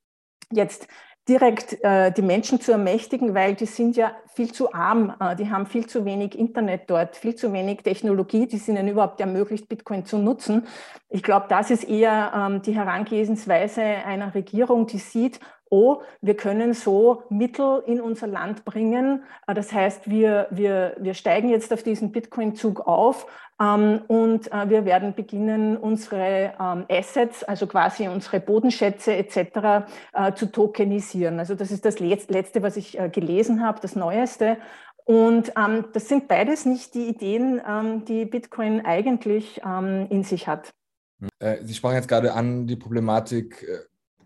[0.51, 0.87] jetzt
[1.27, 5.49] direkt äh, die Menschen zu ermächtigen, weil die sind ja viel zu arm, äh, die
[5.49, 9.69] haben viel zu wenig Internet dort, viel zu wenig Technologie, die es ihnen überhaupt ermöglicht,
[9.69, 10.67] Bitcoin zu nutzen.
[11.09, 16.73] Ich glaube, das ist eher ähm, die Herangehensweise einer Regierung, die sieht, oh, wir können
[16.73, 19.23] so Mittel in unser Land bringen.
[19.47, 23.27] Äh, das heißt, wir, wir, wir steigen jetzt auf diesen Bitcoin-Zug auf
[24.07, 29.85] und äh, wir werden beginnen, unsere ähm, Assets, also quasi unsere Bodenschätze etc.
[30.13, 31.39] Äh, zu tokenisieren.
[31.39, 34.57] Also das ist das Letzte, was ich gelesen habe, das Neueste.
[35.05, 40.47] Und ähm, das sind beides nicht die Ideen, ähm, die Bitcoin eigentlich ähm, in sich
[40.47, 40.73] hat.
[41.61, 43.65] Sie sprachen jetzt gerade an die Problematik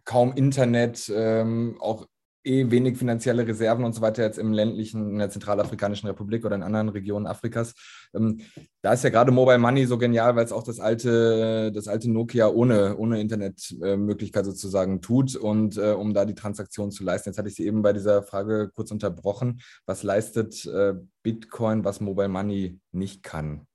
[0.07, 2.07] kaum Internet, ähm, auch
[2.47, 6.55] eh wenig finanzielle Reserven und so weiter jetzt im ländlichen, in der Zentralafrikanischen Republik oder
[6.55, 7.73] in anderen Regionen Afrikas.
[8.15, 8.39] Ähm,
[8.81, 12.09] da ist ja gerade Mobile Money so genial, weil es auch das alte, das alte
[12.09, 17.29] Nokia ohne, ohne Internetmöglichkeit sozusagen tut und äh, um da die Transaktion zu leisten.
[17.29, 19.61] Jetzt hatte ich Sie eben bei dieser Frage kurz unterbrochen.
[19.85, 23.67] Was leistet äh, Bitcoin, was Mobile Money nicht kann?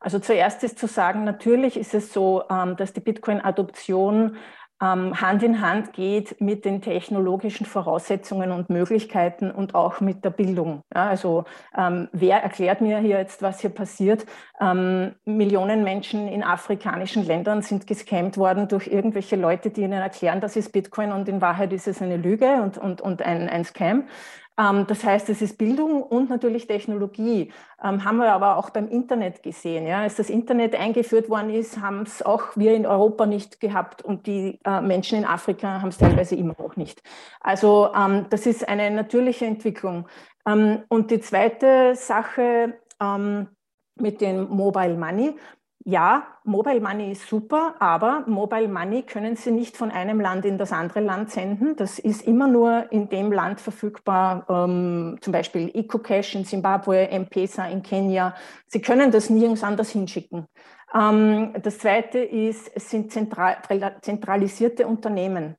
[0.00, 4.36] Also zuerst ist zu sagen, natürlich ist es so, ähm, dass die Bitcoin-Adoption
[4.80, 10.82] Hand in Hand geht mit den technologischen Voraussetzungen und Möglichkeiten und auch mit der Bildung.
[10.94, 11.44] Ja, also
[11.76, 14.24] ähm, wer erklärt mir hier jetzt, was hier passiert?
[14.60, 20.40] Ähm, Millionen Menschen in afrikanischen Ländern sind gescammt worden durch irgendwelche Leute, die ihnen erklären,
[20.40, 23.64] das ist Bitcoin und in Wahrheit ist es eine Lüge und, und, und ein, ein
[23.64, 24.04] Scam.
[24.58, 27.52] Ähm, das heißt, es ist Bildung und natürlich Technologie.
[27.82, 29.86] Ähm, haben wir aber auch beim Internet gesehen.
[29.86, 30.00] Ja.
[30.00, 34.26] Als das Internet eingeführt worden ist, haben es auch wir in Europa nicht gehabt und
[34.26, 37.02] die äh, Menschen in Afrika haben es teilweise immer noch nicht.
[37.40, 40.08] Also ähm, das ist eine natürliche Entwicklung.
[40.44, 42.78] und die zweite Sache
[44.00, 45.34] mit dem Mobile Money
[45.88, 50.58] ja, Mobile Money ist super, aber Mobile Money können Sie nicht von einem Land in
[50.58, 51.76] das andere Land senden.
[51.76, 57.68] Das ist immer nur in dem Land verfügbar, ähm, zum Beispiel EcoCash in Zimbabwe, M-Pesa
[57.68, 58.34] in Kenia.
[58.66, 60.46] Sie können das nirgends anders hinschicken.
[60.94, 63.56] Ähm, das Zweite ist, es sind zentral,
[64.02, 65.56] zentralisierte Unternehmen.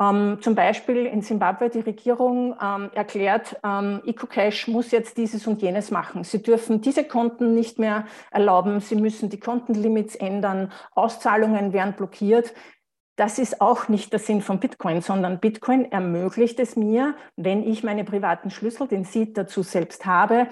[0.00, 5.60] Ähm, zum Beispiel in Zimbabwe die Regierung ähm, erklärt, ähm, EcoCash muss jetzt dieses und
[5.60, 6.22] jenes machen.
[6.22, 8.80] Sie dürfen diese Konten nicht mehr erlauben.
[8.80, 10.72] Sie müssen die Kontenlimits ändern.
[10.94, 12.54] Auszahlungen werden blockiert.
[13.16, 17.82] Das ist auch nicht der Sinn von Bitcoin, sondern Bitcoin ermöglicht es mir, wenn ich
[17.82, 20.46] meine privaten Schlüssel, den Seed dazu selbst habe,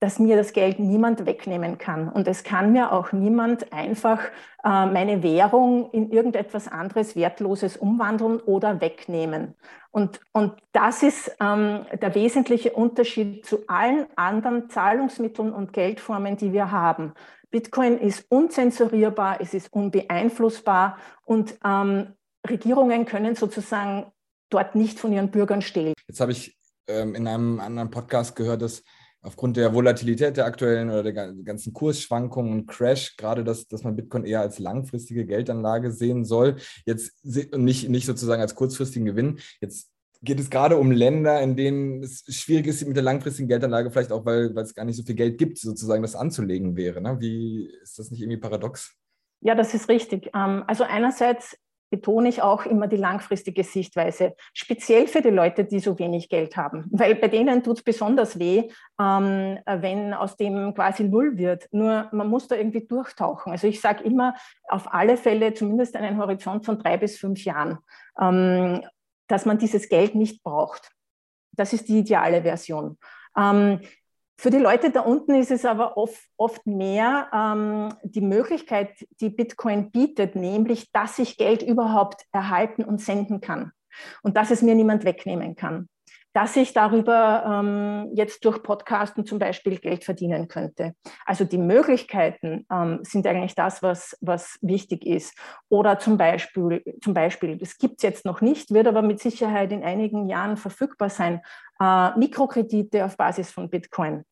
[0.00, 2.08] dass mir das Geld niemand wegnehmen kann.
[2.08, 4.20] Und es kann mir auch niemand einfach
[4.64, 9.54] äh, meine Währung in irgendetwas anderes Wertloses umwandeln oder wegnehmen.
[9.90, 16.52] Und, und das ist ähm, der wesentliche Unterschied zu allen anderen Zahlungsmitteln und Geldformen, die
[16.52, 17.14] wir haben.
[17.50, 22.14] Bitcoin ist unzensurierbar, es ist unbeeinflussbar und ähm,
[22.48, 24.12] Regierungen können sozusagen
[24.50, 25.94] dort nicht von ihren Bürgern stehlen.
[26.06, 28.82] Jetzt habe ich ähm, in einem anderen Podcast gehört, dass
[29.22, 33.96] aufgrund der Volatilität der aktuellen oder der ganzen Kursschwankungen und Crash, gerade dass, dass man
[33.96, 39.38] Bitcoin eher als langfristige Geldanlage sehen soll, jetzt nicht, nicht sozusagen als kurzfristigen Gewinn.
[39.60, 39.90] Jetzt
[40.22, 44.12] geht es gerade um Länder, in denen es schwierig ist mit der langfristigen Geldanlage, vielleicht
[44.12, 47.00] auch, weil, weil es gar nicht so viel Geld gibt, sozusagen das anzulegen wäre.
[47.00, 47.20] Ne?
[47.20, 48.94] Wie ist das nicht irgendwie paradox?
[49.40, 50.30] Ja, das ist richtig.
[50.34, 51.56] Ähm, also einerseits
[51.90, 56.56] betone ich auch immer die langfristige Sichtweise, speziell für die Leute, die so wenig Geld
[56.56, 58.70] haben, weil bei denen tut es besonders weh,
[59.00, 61.68] ähm, wenn aus dem quasi null wird.
[61.72, 63.52] Nur man muss da irgendwie durchtauchen.
[63.52, 64.34] Also ich sage immer,
[64.68, 67.78] auf alle Fälle zumindest einen Horizont von drei bis fünf Jahren,
[68.20, 68.82] ähm,
[69.28, 70.90] dass man dieses Geld nicht braucht.
[71.52, 72.98] Das ist die ideale Version.
[73.36, 73.80] Ähm,
[74.38, 79.30] für die Leute da unten ist es aber oft, oft mehr ähm, die Möglichkeit, die
[79.30, 83.72] Bitcoin bietet, nämlich, dass ich Geld überhaupt erhalten und senden kann
[84.22, 85.88] und dass es mir niemand wegnehmen kann
[86.38, 90.94] dass ich darüber ähm, jetzt durch Podcasten zum Beispiel Geld verdienen könnte.
[91.26, 95.36] Also die Möglichkeiten ähm, sind eigentlich das, was, was wichtig ist.
[95.68, 99.72] Oder zum Beispiel, zum Beispiel das gibt es jetzt noch nicht, wird aber mit Sicherheit
[99.72, 101.40] in einigen Jahren verfügbar sein,
[101.80, 104.22] äh, Mikrokredite auf Basis von Bitcoin.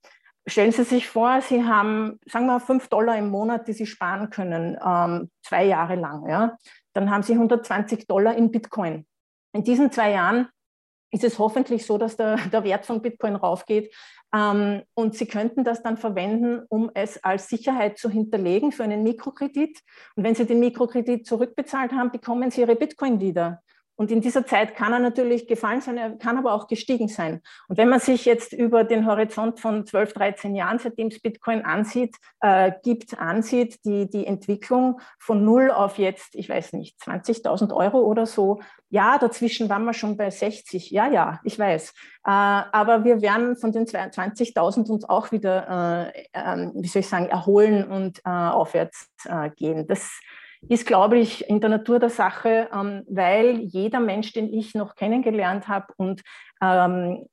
[0.47, 4.31] Stellen Sie sich vor, Sie haben, sagen wir, fünf Dollar im Monat, die Sie sparen
[4.31, 6.29] können, ähm, zwei Jahre lang.
[6.29, 6.57] Ja?
[6.93, 9.07] Dann haben Sie 120 Dollar in Bitcoin.
[9.53, 10.49] In diesen zwei Jahren
[11.17, 13.95] ist es hoffentlich so, dass der, der Wert von Bitcoin raufgeht.
[14.35, 19.03] Ähm, und Sie könnten das dann verwenden, um es als Sicherheit zu hinterlegen für einen
[19.03, 19.81] Mikrokredit.
[20.15, 23.63] Und wenn Sie den Mikrokredit zurückbezahlt haben, bekommen Sie Ihre Bitcoin wieder.
[23.97, 27.41] Und in dieser Zeit kann er natürlich gefallen sein, er kann aber auch gestiegen sein.
[27.67, 31.65] Und wenn man sich jetzt über den Horizont von 12, 13 Jahren, seitdem es Bitcoin
[31.65, 37.75] ansieht, äh, gibt, ansieht, die, die Entwicklung von null auf jetzt, ich weiß nicht, 20.000
[37.75, 40.91] Euro oder so, ja, dazwischen waren wir schon bei 60.
[40.91, 41.91] Ja, ja, ich weiß.
[41.91, 47.09] Äh, aber wir werden von den 20.000 uns auch wieder, äh, äh, wie soll ich
[47.09, 49.87] sagen, erholen und äh, aufwärts äh, gehen.
[49.87, 50.21] Das
[50.69, 54.95] ist, glaube ich, in der Natur der Sache, ähm, weil jeder Mensch, den ich noch
[54.95, 56.23] kennengelernt habe und
[56.63, 57.27] ähm,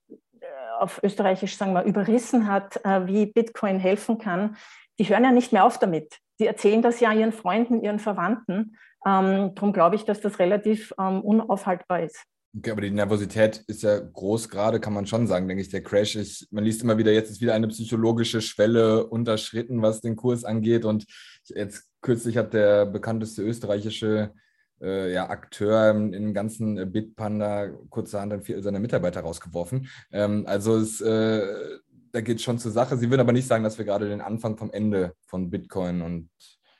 [0.79, 4.57] auf Österreichisch sagen wir überrissen hat, äh, wie Bitcoin helfen kann,
[4.99, 6.19] die hören ja nicht mehr auf damit.
[6.39, 8.77] Die erzählen das ja ihren Freunden, ihren Verwandten.
[9.05, 12.25] Ähm, darum glaube ich, dass das relativ ähm, unaufhaltbar ist.
[12.55, 15.69] Okay, aber die Nervosität ist ja groß gerade, kann man schon sagen, denke ich.
[15.69, 20.01] Der Crash ist, man liest immer wieder, jetzt ist wieder eine psychologische Schwelle unterschritten, was
[20.01, 20.85] den Kurs angeht.
[20.85, 21.05] Und
[21.45, 24.33] jetzt kürzlich hat der bekannteste österreichische
[24.81, 29.87] äh, ja, Akteur in dem ganzen Bitpanda kurzerhand dann vier seiner Mitarbeiter rausgeworfen.
[30.11, 31.79] Ähm, also es, äh,
[32.11, 32.97] da geht schon zur Sache.
[32.97, 36.29] Sie würden aber nicht sagen, dass wir gerade den Anfang vom Ende von Bitcoin und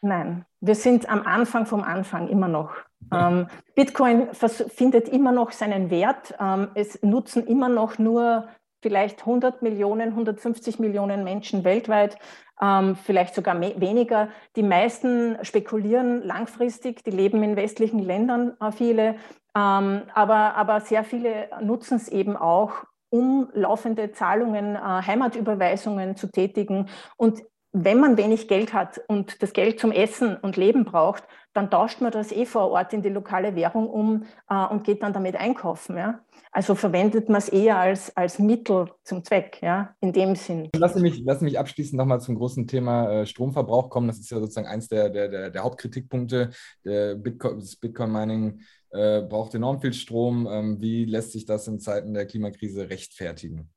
[0.05, 2.73] Nein, wir sind am Anfang vom Anfang immer noch.
[3.09, 6.35] Ähm, Bitcoin findet immer noch seinen Wert.
[6.41, 8.49] Ähm, es nutzen immer noch nur
[8.81, 12.17] vielleicht 100 Millionen, 150 Millionen Menschen weltweit,
[12.61, 14.27] ähm, vielleicht sogar weniger.
[14.57, 19.15] Die meisten spekulieren langfristig, die leben in westlichen Ländern, äh, viele,
[19.55, 22.73] ähm, aber, aber sehr viele nutzen es eben auch,
[23.09, 26.89] um laufende Zahlungen, äh, Heimatüberweisungen zu tätigen.
[27.15, 27.41] Und
[27.73, 32.01] wenn man wenig Geld hat und das Geld zum Essen und Leben braucht, dann tauscht
[32.01, 35.36] man das eh vor Ort in die lokale Währung um äh, und geht dann damit
[35.36, 35.97] einkaufen.
[35.97, 36.19] Ja?
[36.51, 40.69] Also verwendet man es eher als, als Mittel zum Zweck, ja, in dem Sinn.
[40.75, 44.07] Lass mich, lass mich abschließend nochmal zum großen Thema äh, Stromverbrauch kommen.
[44.07, 46.51] Das ist ja sozusagen eins der, der, der, der Hauptkritikpunkte.
[46.86, 50.47] Der Bitcoin, das Bitcoin-Mining äh, braucht enorm viel Strom.
[50.49, 53.71] Ähm, wie lässt sich das in Zeiten der Klimakrise rechtfertigen?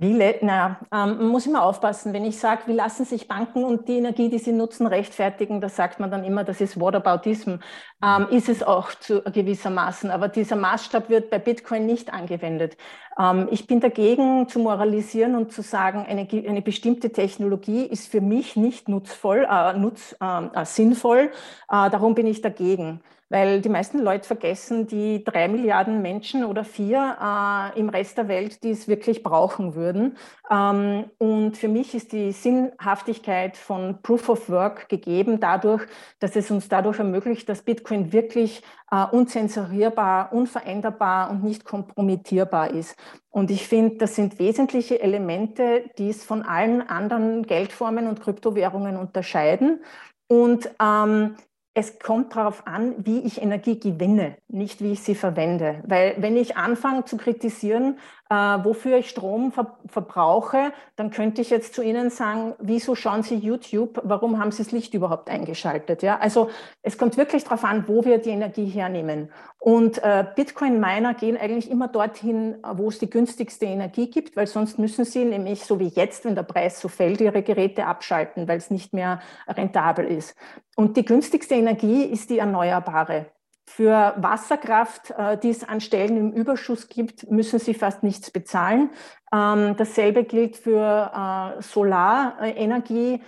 [0.00, 3.96] Wie, na, ähm, muss immer aufpassen, wenn ich sage, wie lassen sich Banken und die
[3.96, 7.56] Energie, die sie nutzen, rechtfertigen, da sagt man dann immer, das ist Whataboutism.
[8.00, 12.76] Ähm, ist es auch zu gewissermaßen, aber dieser Maßstab wird bei Bitcoin nicht angewendet.
[13.18, 18.20] Ähm, ich bin dagegen zu moralisieren und zu sagen, eine, eine bestimmte Technologie ist für
[18.20, 21.32] mich nicht nutzvoll, äh, nutz, ähm, äh, sinnvoll,
[21.68, 26.64] äh, darum bin ich dagegen weil die meisten Leute vergessen die drei Milliarden Menschen oder
[26.64, 30.16] vier äh, im Rest der Welt, die es wirklich brauchen würden.
[30.50, 35.82] Ähm, und für mich ist die Sinnhaftigkeit von Proof of Work gegeben dadurch,
[36.20, 42.96] dass es uns dadurch ermöglicht, dass Bitcoin wirklich äh, unzensurierbar, unveränderbar und nicht kompromittierbar ist.
[43.30, 48.96] Und ich finde, das sind wesentliche Elemente, die es von allen anderen Geldformen und Kryptowährungen
[48.96, 49.82] unterscheiden.
[50.28, 51.36] Und ähm,
[51.78, 55.80] es kommt darauf an, wie ich Energie gewinne, nicht wie ich sie verwende.
[55.86, 57.98] Weil wenn ich anfange zu kritisieren,
[58.30, 63.22] äh, wofür ich Strom ver verbrauche, dann könnte ich jetzt zu Ihnen sagen, wieso schauen
[63.22, 66.02] Sie YouTube, warum haben Sie das Licht überhaupt eingeschaltet?
[66.02, 66.18] Ja?
[66.18, 66.50] Also
[66.82, 69.30] es kommt wirklich darauf an, wo wir die Energie hernehmen.
[69.58, 74.78] Und äh, Bitcoin-Miner gehen eigentlich immer dorthin, wo es die günstigste Energie gibt, weil sonst
[74.78, 78.58] müssen sie nämlich, so wie jetzt, wenn der Preis so fällt, ihre Geräte abschalten, weil
[78.58, 80.36] es nicht mehr rentabel ist.
[80.76, 83.26] Und die günstigste Energie ist die erneuerbare.
[83.68, 88.90] Für Wasserkraft, äh, die es an Stellen im Überschuss gibt, müssen sie fast nichts bezahlen.
[89.30, 91.12] Ähm, dasselbe gilt für
[91.58, 93.22] äh, Solarenergie.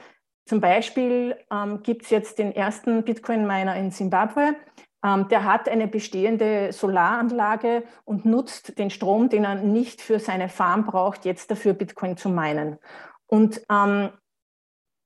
[0.46, 4.56] Zum Beispiel ähm, gibt es jetzt den ersten Bitcoin-Miner in Simbabwe.
[5.04, 10.48] Ähm, der hat eine bestehende Solaranlage und nutzt den Strom, den er nicht für seine
[10.48, 12.78] Farm braucht, jetzt dafür Bitcoin zu meinen.
[13.26, 14.08] Und ähm,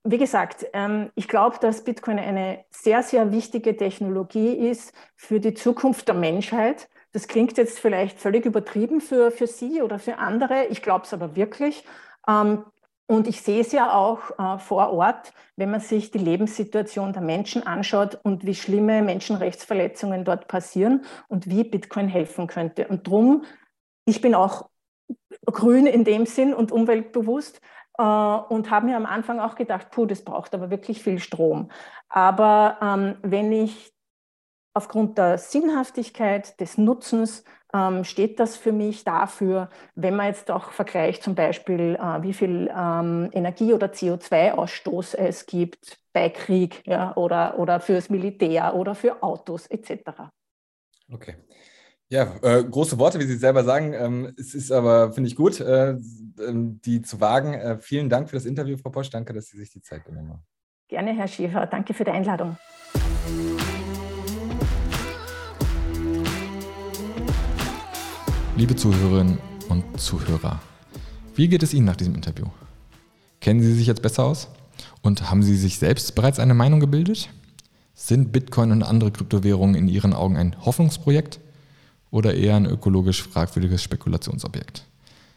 [0.04, 5.54] wie gesagt, ähm, ich glaube, dass Bitcoin eine sehr, sehr wichtige Technologie ist für die
[5.54, 6.88] Zukunft der Menschheit.
[7.12, 10.66] Das klingt jetzt vielleicht völlig übertrieben für, für Sie oder für andere.
[10.66, 11.84] Ich glaube es aber wirklich.
[12.28, 12.64] Ähm,
[13.06, 17.22] und ich sehe es ja auch äh, vor Ort, wenn man sich die Lebenssituation der
[17.22, 22.88] Menschen anschaut und wie schlimme Menschenrechtsverletzungen dort passieren und wie Bitcoin helfen könnte.
[22.88, 23.44] Und drum,
[24.06, 24.68] ich bin auch
[25.46, 27.60] grün in dem Sinn und umweltbewusst
[27.96, 31.70] und habe mir am Anfang auch gedacht, puh, das braucht aber wirklich viel Strom.
[32.08, 33.94] Aber ähm, wenn ich
[34.74, 40.70] aufgrund der Sinnhaftigkeit des Nutzens ähm, steht das für mich dafür, wenn man jetzt auch
[40.70, 47.16] vergleicht zum Beispiel, äh, wie viel ähm, Energie- oder CO2-Ausstoß es gibt bei Krieg ja,
[47.16, 50.30] oder, oder fürs Militär oder für Autos etc.
[51.12, 51.36] Okay.
[52.14, 53.92] Ja, äh, große Worte, wie Sie selber sagen.
[53.92, 55.96] Ähm, es ist aber, finde ich gut, äh,
[56.38, 57.54] ähm, die zu wagen.
[57.54, 59.10] Äh, vielen Dank für das Interview, Frau Posch.
[59.10, 60.44] Danke, dass Sie sich die Zeit genommen haben.
[60.86, 61.66] Gerne, Herr Schäfer.
[61.66, 62.56] Danke für die Einladung.
[68.56, 70.60] Liebe Zuhörerinnen und Zuhörer,
[71.34, 72.46] wie geht es Ihnen nach diesem Interview?
[73.40, 74.50] Kennen Sie sich jetzt besser aus?
[75.02, 77.30] Und haben Sie sich selbst bereits eine Meinung gebildet?
[77.94, 81.40] Sind Bitcoin und andere Kryptowährungen in Ihren Augen ein Hoffnungsprojekt
[82.14, 84.84] oder eher ein ökologisch fragwürdiges Spekulationsobjekt?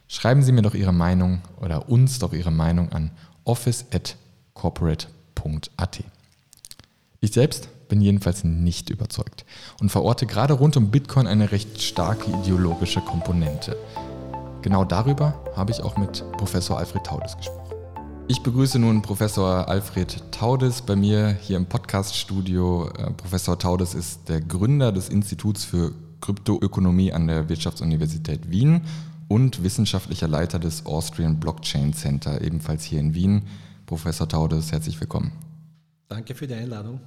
[0.08, 3.10] Schreiben Sie mir doch Ihre Meinung oder uns doch Ihre Meinung an
[3.46, 6.04] office.corporate.at.
[7.20, 9.44] Ich selbst bin jedenfalls nicht überzeugt
[9.82, 13.76] und verorte gerade rund um Bitcoin eine recht starke ideologische Komponente.
[14.62, 17.74] Genau darüber habe ich auch mit Professor Alfred Taudes gesprochen.
[18.28, 22.90] Ich begrüße nun Professor Alfred Taudes bei mir hier im Podcaststudio.
[22.90, 28.82] Äh, Professor Taudes ist der Gründer des Instituts für Kryptoökonomie an der Wirtschaftsuniversität Wien
[29.28, 33.44] und wissenschaftlicher Leiter des Austrian Blockchain Center, ebenfalls hier in Wien.
[33.86, 35.32] Professor Taudes, herzlich willkommen.
[36.08, 37.00] Danke für die Einladung.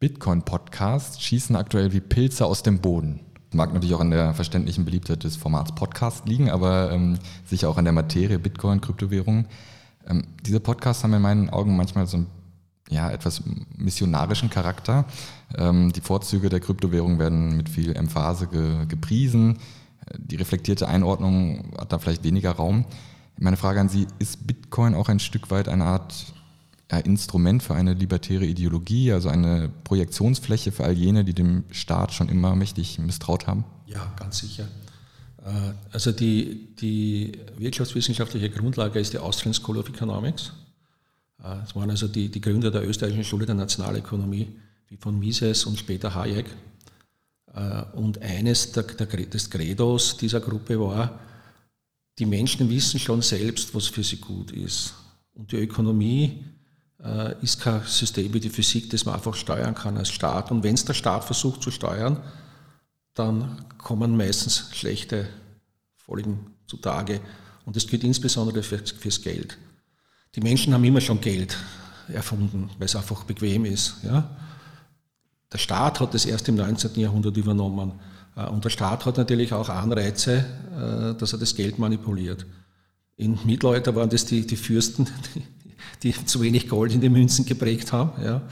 [0.00, 3.20] Bitcoin-Podcasts schießen aktuell wie Pilze aus dem Boden.
[3.52, 7.76] Mag natürlich auch an der verständlichen Beliebtheit des Formats Podcast liegen, aber ähm, sicher auch
[7.76, 9.46] an der Materie Bitcoin, Kryptowährungen.
[10.06, 12.26] Ähm, diese Podcasts haben in meinen Augen manchmal so einen
[12.88, 13.42] ja, etwas
[13.76, 15.04] missionarischen Charakter.
[15.56, 19.58] Ähm, die Vorzüge der Kryptowährung werden mit viel Emphase ge gepriesen.
[20.16, 22.84] Die reflektierte Einordnung hat da vielleicht weniger Raum.
[23.38, 26.32] Meine Frage an Sie, ist Bitcoin auch ein Stück weit eine Art
[27.04, 32.28] Instrument für eine libertäre Ideologie, also eine Projektionsfläche für all jene, die dem Staat schon
[32.28, 33.64] immer mächtig misstraut haben?
[33.86, 34.64] Ja, ganz sicher.
[35.44, 40.52] Äh, also die, die wirtschaftswissenschaftliche Grundlage ist die Austrian School of Economics.
[41.38, 44.48] Das äh, waren also die, die Gründer der österreichischen Schule der Nationalökonomie,
[44.90, 46.46] wie von Mises und später Hayek.
[47.54, 51.18] Äh, und eines der, des Credos dieser Gruppe war,
[52.18, 54.94] die Menschen wissen schon selbst, was für sie gut ist.
[55.32, 56.44] Und die Ökonomie
[57.02, 60.50] äh, ist kein System wie die Physik, das man einfach steuern kann als Staat.
[60.50, 62.22] Und wenn es der Staat versucht zu steuern,
[63.14, 65.28] dann kommen meistens schlechte
[65.96, 67.20] Folgen zutage.
[67.64, 69.56] Und das gilt insbesondere für, fürs Geld.
[70.34, 71.56] Die Menschen haben immer schon Geld
[72.08, 73.94] erfunden, weil es einfach bequem ist.
[74.02, 74.28] Ja?
[75.52, 76.94] Der Staat hat das erst im 19.
[76.94, 77.92] Jahrhundert übernommen.
[78.36, 80.44] Äh, und der Staat hat natürlich auch Anreize,
[80.76, 82.46] äh, dass er das Geld manipuliert.
[83.16, 85.06] Im Mittelalter waren das die, die Fürsten,
[86.02, 88.12] die, die zu wenig Gold in die Münzen geprägt haben.
[88.22, 88.42] Ja.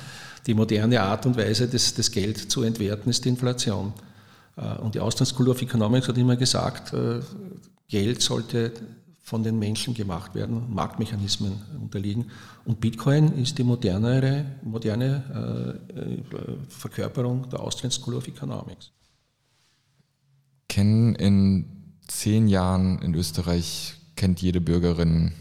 [0.46, 3.92] Die moderne Art und Weise, das, das Geld zu entwerten, ist die Inflation.
[4.56, 6.92] Äh, und die School of Economics hat immer gesagt,
[7.88, 8.72] Geld sollte
[9.28, 12.30] von den Menschen gemacht werden, Marktmechanismen unterliegen.
[12.64, 16.22] Und Bitcoin ist die modernere, moderne äh,
[16.70, 18.90] Verkörperung der Austrian School of Economics.
[20.66, 21.66] Kennen in
[22.06, 25.32] zehn Jahren in Österreich, kennt jede Bürgerin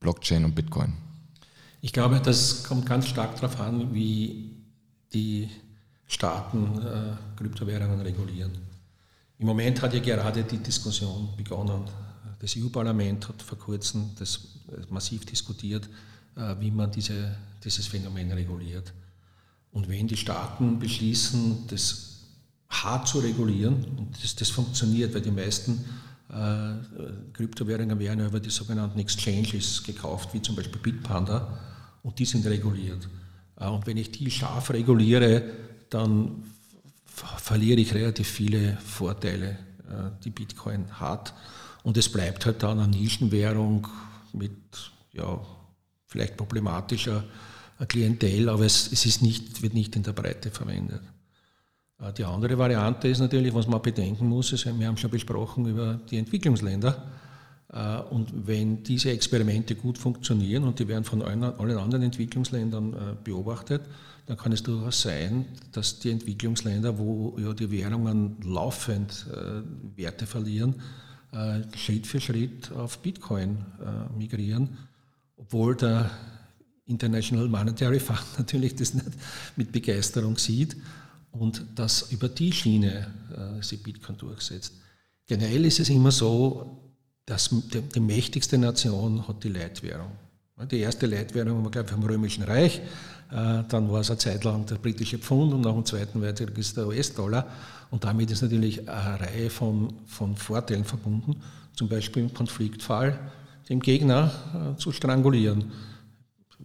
[0.00, 0.94] Blockchain und Bitcoin?
[1.82, 4.54] Ich glaube, das kommt ganz stark darauf an, wie,
[5.12, 5.50] die
[6.06, 8.52] Staaten äh, Kryptowährungen regulieren.
[9.38, 11.84] Im Moment hat ja gerade die Diskussion begonnen.
[12.40, 14.40] Das EU-Parlament hat vor kurzem das
[14.90, 15.88] massiv diskutiert,
[16.36, 18.92] äh, wie man diese, dieses Phänomen reguliert.
[19.72, 22.20] Und wenn die Staaten beschließen, das
[22.68, 25.84] hart zu regulieren, und das, das funktioniert, weil die meisten
[26.30, 31.58] äh, Kryptowährungen werden über die sogenannten Exchanges gekauft, wie zum Beispiel Bitpanda,
[32.02, 33.08] und die sind reguliert.
[33.58, 35.42] Äh, und wenn ich die scharf reguliere,
[35.90, 36.44] dann
[37.06, 39.50] verliere ich relativ viele Vorteile,
[39.88, 41.34] äh, die Bitcoin hat.
[41.82, 43.86] Und es bleibt halt dann eine Nischenwährung
[44.32, 44.52] mit
[45.12, 45.40] ja,
[46.06, 47.24] vielleicht problematischer
[47.86, 51.02] Klientel, aber es, es ist nicht, wird nicht in der Breite verwendet.
[52.00, 55.66] Äh, die andere Variante ist natürlich, was man bedenken muss, ist, wir haben schon besprochen
[55.66, 57.04] über die Entwicklungsländer.
[57.72, 62.96] Äh, und wenn diese Experimente gut funktionieren und die werden von allen anderen Entwicklungsländern äh,
[63.22, 63.82] beobachtet,
[64.26, 69.24] dann kann es durchaus sein, dass die Entwicklungsländer, wo ja die Währungen laufend
[69.96, 70.74] Werte verlieren,
[71.76, 73.64] Schritt für Schritt auf Bitcoin
[74.16, 74.78] migrieren,
[75.36, 76.10] obwohl der
[76.88, 79.06] International Monetary Fund natürlich das nicht
[79.56, 80.76] mit Begeisterung sieht
[81.30, 84.74] und dass über die Schiene äh, sich Bitcoin durchsetzt.
[85.26, 86.94] Generell ist es immer so,
[87.26, 90.10] dass die mächtigste Nation hat die Leitwährung.
[90.66, 92.80] Die erste Leitwährung war, glaube ich, vom Römischen Reich,
[93.30, 96.56] äh, dann war es eine Zeit lang der britische Pfund und nach dem Zweiten Weltkrieg
[96.58, 97.46] ist der US-Dollar.
[97.90, 101.40] Und damit ist natürlich eine Reihe von, von Vorteilen verbunden,
[101.74, 103.18] zum Beispiel im Konfliktfall
[103.68, 105.70] den Gegner äh, zu strangulieren.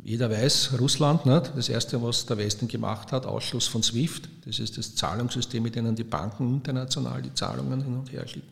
[0.01, 1.51] Jeder weiß, Russland, nicht?
[1.55, 5.75] das Erste, was der Westen gemacht hat, Ausschluss von SWIFT, das ist das Zahlungssystem, mit
[5.75, 8.51] dem die Banken international die Zahlungen hin und her schicken.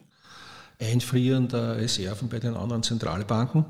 [0.79, 3.65] Einfrieren der Reserven bei den anderen Zentralbanken.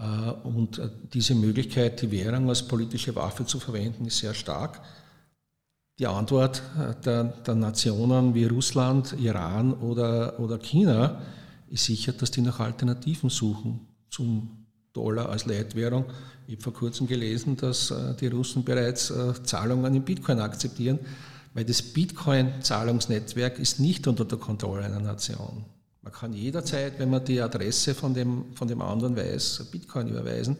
[0.00, 4.80] Äh, und äh, diese Möglichkeit, die Währung als politische Waffe zu verwenden, ist sehr stark.
[5.98, 11.20] Die Antwort äh, der, der Nationen wie Russland, Iran oder, oder China
[11.68, 16.06] ist sicher, dass die nach Alternativen suchen zum Dollar als Leitwährung.
[16.46, 20.98] Ich habe vor kurzem gelesen, dass die Russen bereits Zahlungen in Bitcoin akzeptieren,
[21.54, 25.64] weil das Bitcoin-Zahlungsnetzwerk ist nicht unter der Kontrolle einer Nation.
[26.02, 30.56] Man kann jederzeit, wenn man die Adresse von dem, von dem anderen weiß, Bitcoin überweisen.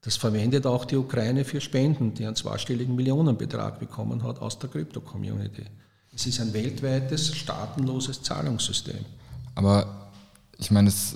[0.00, 4.70] Das verwendet auch die Ukraine für Spenden, die einen zweistelligen Millionenbetrag bekommen hat aus der
[4.70, 5.64] Krypto-Community.
[6.14, 9.04] Es ist ein weltweites, staatenloses Zahlungssystem.
[9.54, 10.10] Aber
[10.58, 11.14] ich meine, es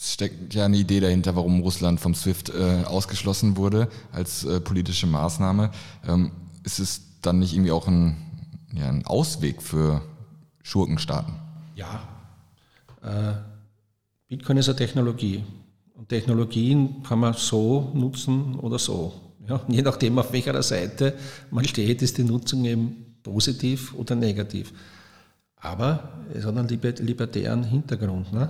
[0.00, 5.06] steckt ja eine Idee dahinter, warum Russland vom SWIFT äh, ausgeschlossen wurde als äh, politische
[5.06, 5.70] Maßnahme.
[6.06, 6.32] Ähm,
[6.64, 8.16] ist es dann nicht irgendwie auch ein,
[8.72, 10.02] ja, ein Ausweg für
[10.62, 11.34] Schurkenstaaten?
[11.76, 12.00] Ja.
[13.08, 13.34] Äh,
[14.28, 15.42] Bitcoin ist eine Technologie.
[15.94, 19.12] Und Technologien kann man so nutzen oder so.
[19.48, 21.14] Ja, je nachdem, auf welcher Seite
[21.50, 24.72] man steht, ist die Nutzung eben positiv oder negativ.
[25.56, 28.32] Aber es hat einen libertären Hintergrund.
[28.32, 28.48] Ne?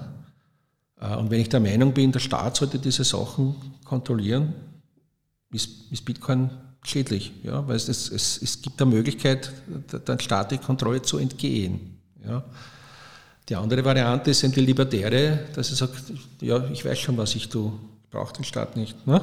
[1.01, 3.55] Äh, und wenn ich der Meinung bin, der Staat sollte diese Sachen
[3.85, 4.53] kontrollieren,
[5.51, 6.51] ist, ist Bitcoin
[6.85, 9.51] schädlich, ja, weil es, es, es gibt eine Möglichkeit,
[10.07, 11.99] der staatlichen Kontrolle zu entgehen.
[12.25, 12.45] Ja.
[13.49, 15.93] Die andere Variante sind die Libertäre, dass ich sage,
[16.41, 17.73] ja, ich weiß schon, was ich tue,
[18.05, 19.07] ich brauche den Staat nicht.
[19.07, 19.23] Ne?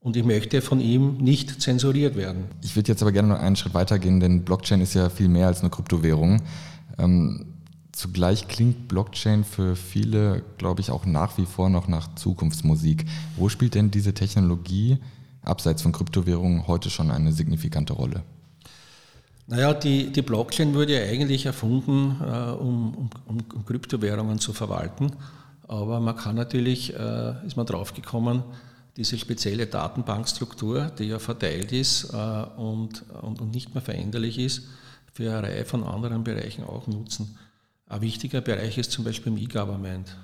[0.00, 2.44] Und ich möchte von ihm nicht zensuriert werden.
[2.62, 5.46] Ich würde jetzt aber gerne noch einen Schritt weitergehen, denn Blockchain ist ja viel mehr
[5.46, 6.42] als eine Kryptowährung.
[6.98, 7.46] Ähm,
[7.92, 13.04] Zugleich klingt Blockchain für viele, glaube ich, auch nach wie vor noch nach Zukunftsmusik.
[13.36, 14.96] Wo spielt denn diese Technologie
[15.42, 18.22] abseits von Kryptowährungen heute schon eine signifikante Rolle?
[19.52, 25.12] Naja, die, die Blockchain wurde ja eigentlich erfunden, äh, um, um, um, Kryptowährungen zu verwalten.
[25.68, 28.44] Aber man kann natürlich, äh, ist man draufgekommen,
[28.96, 32.16] diese spezielle Datenbankstruktur, die ja verteilt ist äh,
[32.56, 34.62] und, und, und nicht mehr veränderlich ist,
[35.12, 37.36] für eine Reihe von anderen Bereichen auch nutzen.
[37.88, 40.16] Ein wichtiger Bereich ist zum Beispiel im E-Government,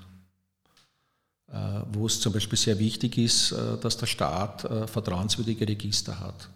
[1.51, 6.19] äh, wo es zum Beispiel sehr wichtig ist, äh, dass der Staat äh, vertrauenswürdige Register
[6.19, 6.49] hat.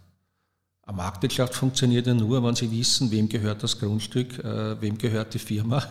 [0.86, 5.40] Eine Marktwirtschaft funktioniert ja nur, wenn Sie wissen, wem gehört das Grundstück, wem gehört die
[5.40, 5.82] Firma,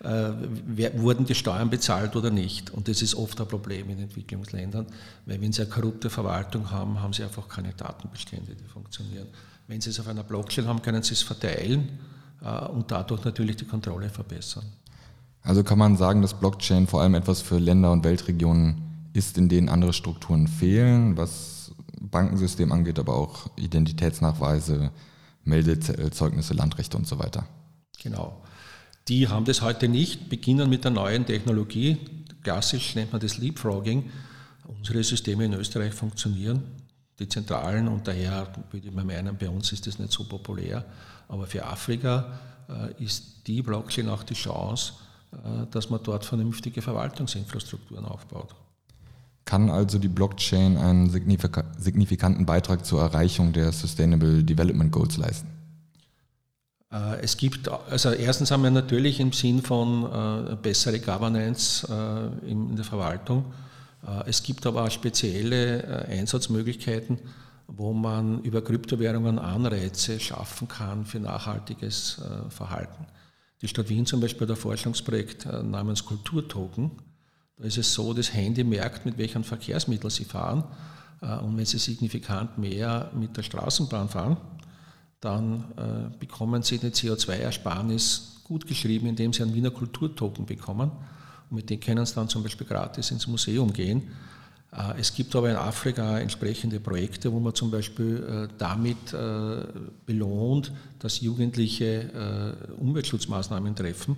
[0.94, 2.70] wurden die Steuern bezahlt oder nicht.
[2.70, 4.86] Und das ist oft ein Problem in Entwicklungsländern,
[5.26, 9.26] weil wenn Sie eine korrupte Verwaltung haben, haben Sie einfach keine Datenbestände, die funktionieren.
[9.66, 11.98] Wenn Sie es auf einer Blockchain haben, können Sie es verteilen
[12.42, 14.64] äh, und dadurch natürlich die Kontrolle verbessern.
[15.42, 19.48] Also kann man sagen, dass Blockchain vor allem etwas für Länder und Weltregionen ist, in
[19.48, 21.53] denen andere Strukturen fehlen, was
[22.00, 24.90] Bankensystem angeht, aber auch Identitätsnachweise,
[25.44, 27.46] Meldezeugnisse, Landrechte und so weiter.
[28.02, 28.42] Genau.
[29.08, 31.98] Die haben das heute nicht, beginnen mit der neuen Technologie.
[32.42, 34.10] Klassisch nennt man das Leapfrogging.
[34.66, 36.62] Unsere Systeme in Österreich funktionieren
[37.18, 40.84] dezentralen und daher würde ich mal meinen, bei uns ist das nicht so populär.
[41.28, 42.38] Aber für Afrika
[42.68, 44.94] äh, ist die Blockchain auch die Chance,
[45.32, 48.54] äh, dass man dort vernünftige Verwaltungsinfrastrukturen aufbaut.
[49.44, 55.48] Kann also die Blockchain einen signifikanten Beitrag zur Erreichung der Sustainable Development Goals leisten?
[56.90, 61.86] Äh, es gibt, also erstens haben wir natürlich im Sinn von bessere Governance
[62.46, 63.46] in der Verwaltung.
[64.26, 67.18] Es gibt aber auch spezielle Einsatzmöglichkeiten,
[67.66, 72.20] wo man über Kryptowährungen Anreize schaffen kann für nachhaltiges
[72.50, 73.06] Verhalten.
[73.64, 76.90] Die Stadt Wien zum Beispiel hat ein Forschungsprojekt äh, namens Kulturtoken.
[77.56, 80.64] Da ist es so, das Handy merkt, mit welchen Verkehrsmitteln sie fahren.
[81.20, 84.36] Äh, und wenn sie signifikant mehr mit der Straßenbahn fahren,
[85.20, 90.90] dann äh, bekommen sie eine CO2-Ersparnis gut geschrieben, indem sie einen Wiener Kulturtoken bekommen.
[91.48, 94.02] Und mit denen können sie dann zum Beispiel gratis ins Museum gehen.
[94.72, 99.14] Äh, es gibt aber in Afrika entsprechende Projekte, wo man zum Beispiel damit
[100.04, 104.16] belohnt, dass Jugendliche Umweltschutzmaßnahmen treffen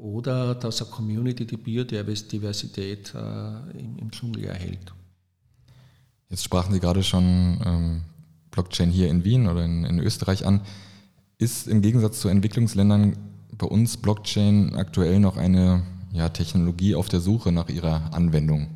[0.00, 4.92] oder dass eine Community die Biodiversität im Dschungel erhält.
[6.30, 8.02] Jetzt sprachen Sie gerade schon ähm,
[8.50, 10.60] Blockchain hier in Wien oder in, in Österreich an.
[11.38, 13.16] Ist im Gegensatz zu Entwicklungsländern
[13.52, 15.82] bei uns Blockchain aktuell noch eine
[16.12, 18.68] ja, Technologie auf der Suche nach ihrer Anwendung?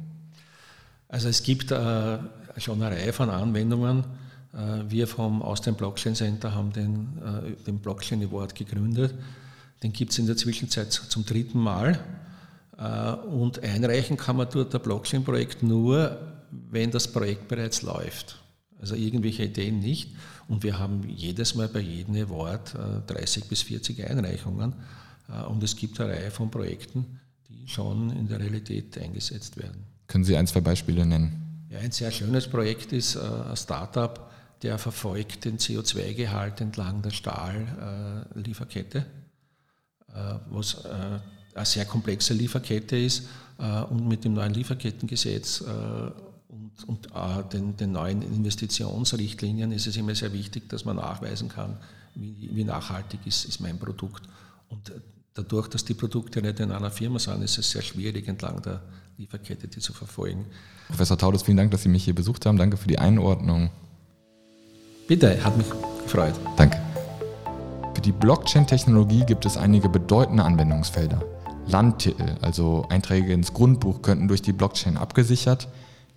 [1.08, 2.18] Also es gibt äh,
[2.56, 4.04] schon eine Reihe von Anwendungen.
[4.52, 9.14] Äh, wir vom Austrian Blockchain Center haben den, äh, den Blockchain Award gegründet.
[9.84, 12.00] Den gibt es in der Zwischenzeit zum dritten Mal.
[12.78, 16.18] Äh, und einreichen kann man dort ein Blockchain-Projekt nur,
[16.70, 18.40] wenn das Projekt bereits läuft.
[18.80, 20.16] Also irgendwelche Ideen nicht.
[20.48, 22.74] Und wir haben jedes Mal bei jedem Award
[23.06, 24.72] 30 äh, bis 40 Einreichungen.
[25.28, 27.20] Äh, und es gibt eine Reihe von Projekten,
[27.50, 29.84] die schon in der Realität eingesetzt werden.
[30.06, 31.66] Können Sie ein, zwei Beispiele nennen?
[31.68, 34.30] Ja, ein sehr schönes Projekt ist ein Startup,
[34.62, 39.04] der verfolgt den CO2-Gehalt entlang der Stahllieferkette,
[40.50, 41.18] was äh,
[41.54, 47.76] eine sehr komplexe Lieferkette ist äh, und mit dem neuen Lieferkettengesetz äh, und, und den,
[47.76, 51.76] den, neuen Investitionsrichtlinien ist es immer sehr wichtig, dass man nachweisen kann,
[52.14, 54.22] wie, wie nachhaltig ist, ist mein Produkt.
[54.68, 54.92] Und
[55.34, 58.82] dadurch, dass die Produkte nicht in einer Firma sind, ist es sehr schwierig, entlang der
[59.18, 60.46] Lieferkette die zu verfolgen.
[60.88, 62.56] Professor Taudus, vielen Dank, dass Sie mich hier besucht haben.
[62.56, 63.70] Danke für die Einordnung.
[65.06, 65.66] Bitte, hat mich
[66.04, 66.34] gefreut.
[66.56, 66.83] Danke.
[68.04, 71.24] Die Blockchain-Technologie gibt es einige bedeutende Anwendungsfelder.
[71.66, 75.68] Landtitel, also Einträge ins Grundbuch, könnten durch die Blockchain abgesichert,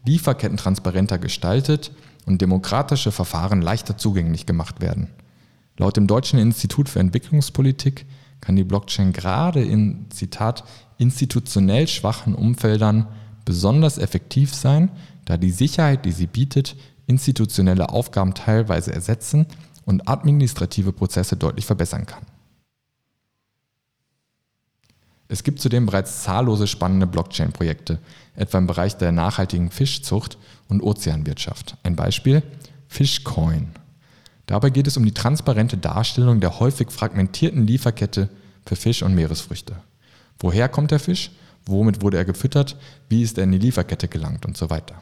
[0.05, 1.93] Lieferketten transparenter gestaltet
[2.25, 5.07] und demokratische Verfahren leichter zugänglich gemacht werden.
[5.77, 8.05] Laut dem Deutschen Institut für Entwicklungspolitik
[8.41, 10.65] kann die Blockchain gerade in, Zitat,
[10.97, 13.07] institutionell schwachen Umfeldern
[13.45, 14.91] besonders effektiv sein,
[15.23, 16.75] da die Sicherheit, die sie bietet,
[17.05, 19.45] institutionelle Aufgaben teilweise ersetzen
[19.87, 22.23] und administrative Prozesse deutlich verbessern kann.
[25.29, 27.99] Es gibt zudem bereits zahllose spannende Blockchain-Projekte,
[28.35, 31.77] etwa im Bereich der nachhaltigen Fischzucht und Ozeanwirtschaft.
[31.83, 32.43] Ein Beispiel
[32.89, 33.69] Fishcoin.
[34.45, 38.29] Dabei geht es um die transparente Darstellung der häufig fragmentierten Lieferkette
[38.65, 39.77] für Fisch und Meeresfrüchte.
[40.39, 41.31] Woher kommt der Fisch?
[41.65, 42.75] Womit wurde er gefüttert?
[43.07, 45.01] Wie ist er in die Lieferkette gelangt und so weiter.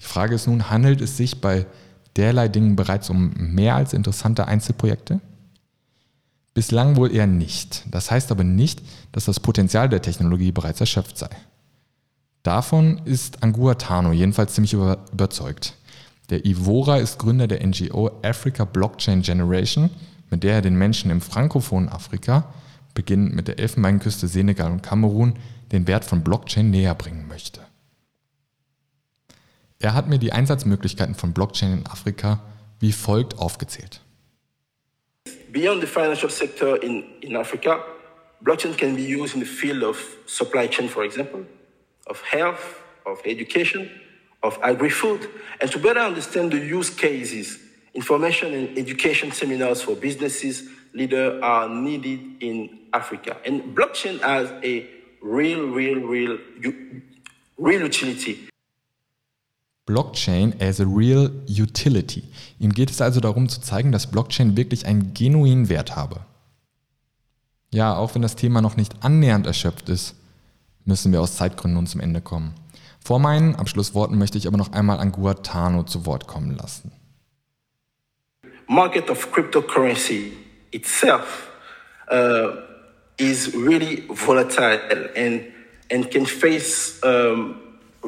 [0.00, 1.66] Die Frage ist nun, handelt es sich bei
[2.18, 5.20] derlei Dingen bereits um mehr als interessante Einzelprojekte?
[6.52, 7.84] Bislang wohl eher nicht.
[7.90, 11.30] Das heißt aber nicht, dass das Potenzial der Technologie bereits erschöpft sei.
[12.42, 15.74] Davon ist Angua Tano jedenfalls ziemlich über überzeugt.
[16.30, 19.88] Der Ivora ist Gründer der NGO Africa Blockchain Generation,
[20.30, 22.44] mit der er den Menschen im frankophonen Afrika
[22.94, 25.34] beginnend mit der Elfenbeinküste Senegal und Kamerun,
[25.70, 27.60] den Wert von Blockchain näher bringen möchte.
[29.80, 32.42] Er hat mir die Einsatzmöglichkeiten von Blockchain in Afrika
[32.80, 34.00] wie folgt aufgezählt.
[35.52, 37.84] Beyond the financial sector in, in Africa,
[38.44, 41.44] blockchain can be used in the field of supply chain, for example,
[42.06, 43.90] of health, of education,
[44.42, 45.28] of agri-food.
[45.60, 47.58] And to better understand the use cases,
[47.94, 53.36] information and education seminars for businesses, leaders are needed in Africa.
[53.44, 54.86] And blockchain has a
[55.22, 56.38] real, real, real,
[57.56, 58.47] real utility.
[59.88, 62.22] Blockchain as a real utility.
[62.58, 66.20] Ihm geht es also darum zu zeigen, dass Blockchain wirklich einen genuinen Wert habe.
[67.72, 70.14] Ja, auch wenn das Thema noch nicht annähernd erschöpft ist,
[70.84, 72.54] müssen wir aus Zeitgründen nun zum Ende kommen.
[73.02, 76.92] Vor meinen Abschlussworten möchte ich aber noch einmal Anguatano zu Wort kommen lassen.
[78.66, 80.32] Market of cryptocurrency
[80.70, 81.48] itself
[82.10, 82.68] uh
[83.18, 84.80] is really volatile
[85.16, 85.44] and,
[85.90, 87.56] and can face um,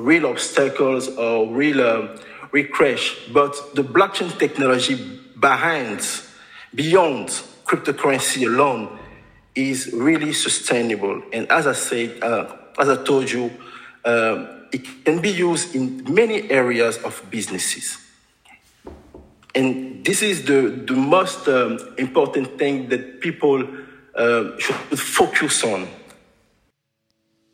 [0.00, 2.18] real obstacles or real, uh,
[2.52, 3.16] we crash.
[3.32, 4.96] But the blockchain technology
[5.38, 6.00] behind,
[6.74, 7.28] beyond
[7.64, 8.98] cryptocurrency alone,
[9.54, 11.22] is really sustainable.
[11.32, 13.50] And as I said, uh, as I told you,
[14.04, 17.98] uh, it can be used in many areas of businesses.
[19.54, 23.66] And this is the, the most um, important thing that people
[24.14, 25.88] uh, should focus on.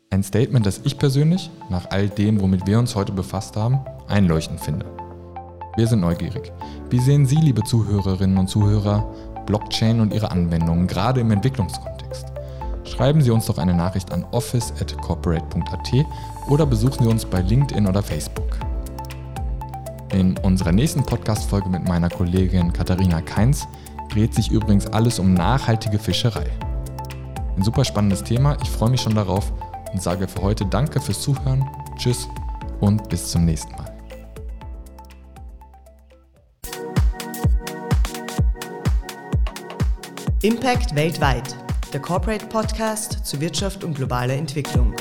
[0.09, 4.61] Ein Statement, das ich persönlich, nach all dem, womit wir uns heute befasst haben, einleuchtend
[4.61, 4.85] finde.
[5.75, 6.53] Wir sind neugierig.
[6.89, 9.05] Wie sehen Sie, liebe Zuhörerinnen und Zuhörer,
[9.45, 12.25] Blockchain und ihre Anwendungen, gerade im Entwicklungskontext?
[12.85, 16.05] Schreiben Sie uns doch eine Nachricht an office.corporate.at
[16.49, 18.57] oder besuchen Sie uns bei LinkedIn oder Facebook.
[20.13, 23.67] In unserer nächsten Podcast-Folge mit meiner Kollegin Katharina Keins
[24.09, 26.45] dreht sich übrigens alles um nachhaltige Fischerei.
[27.57, 29.51] Ein super spannendes Thema, ich freue mich schon darauf
[29.93, 31.65] und sage für heute Danke fürs Zuhören,
[31.97, 32.27] Tschüss
[32.79, 33.93] und bis zum nächsten Mal.
[40.43, 41.55] Impact weltweit,
[41.91, 44.93] der Corporate Podcast zu Wirtschaft und globaler Entwicklung.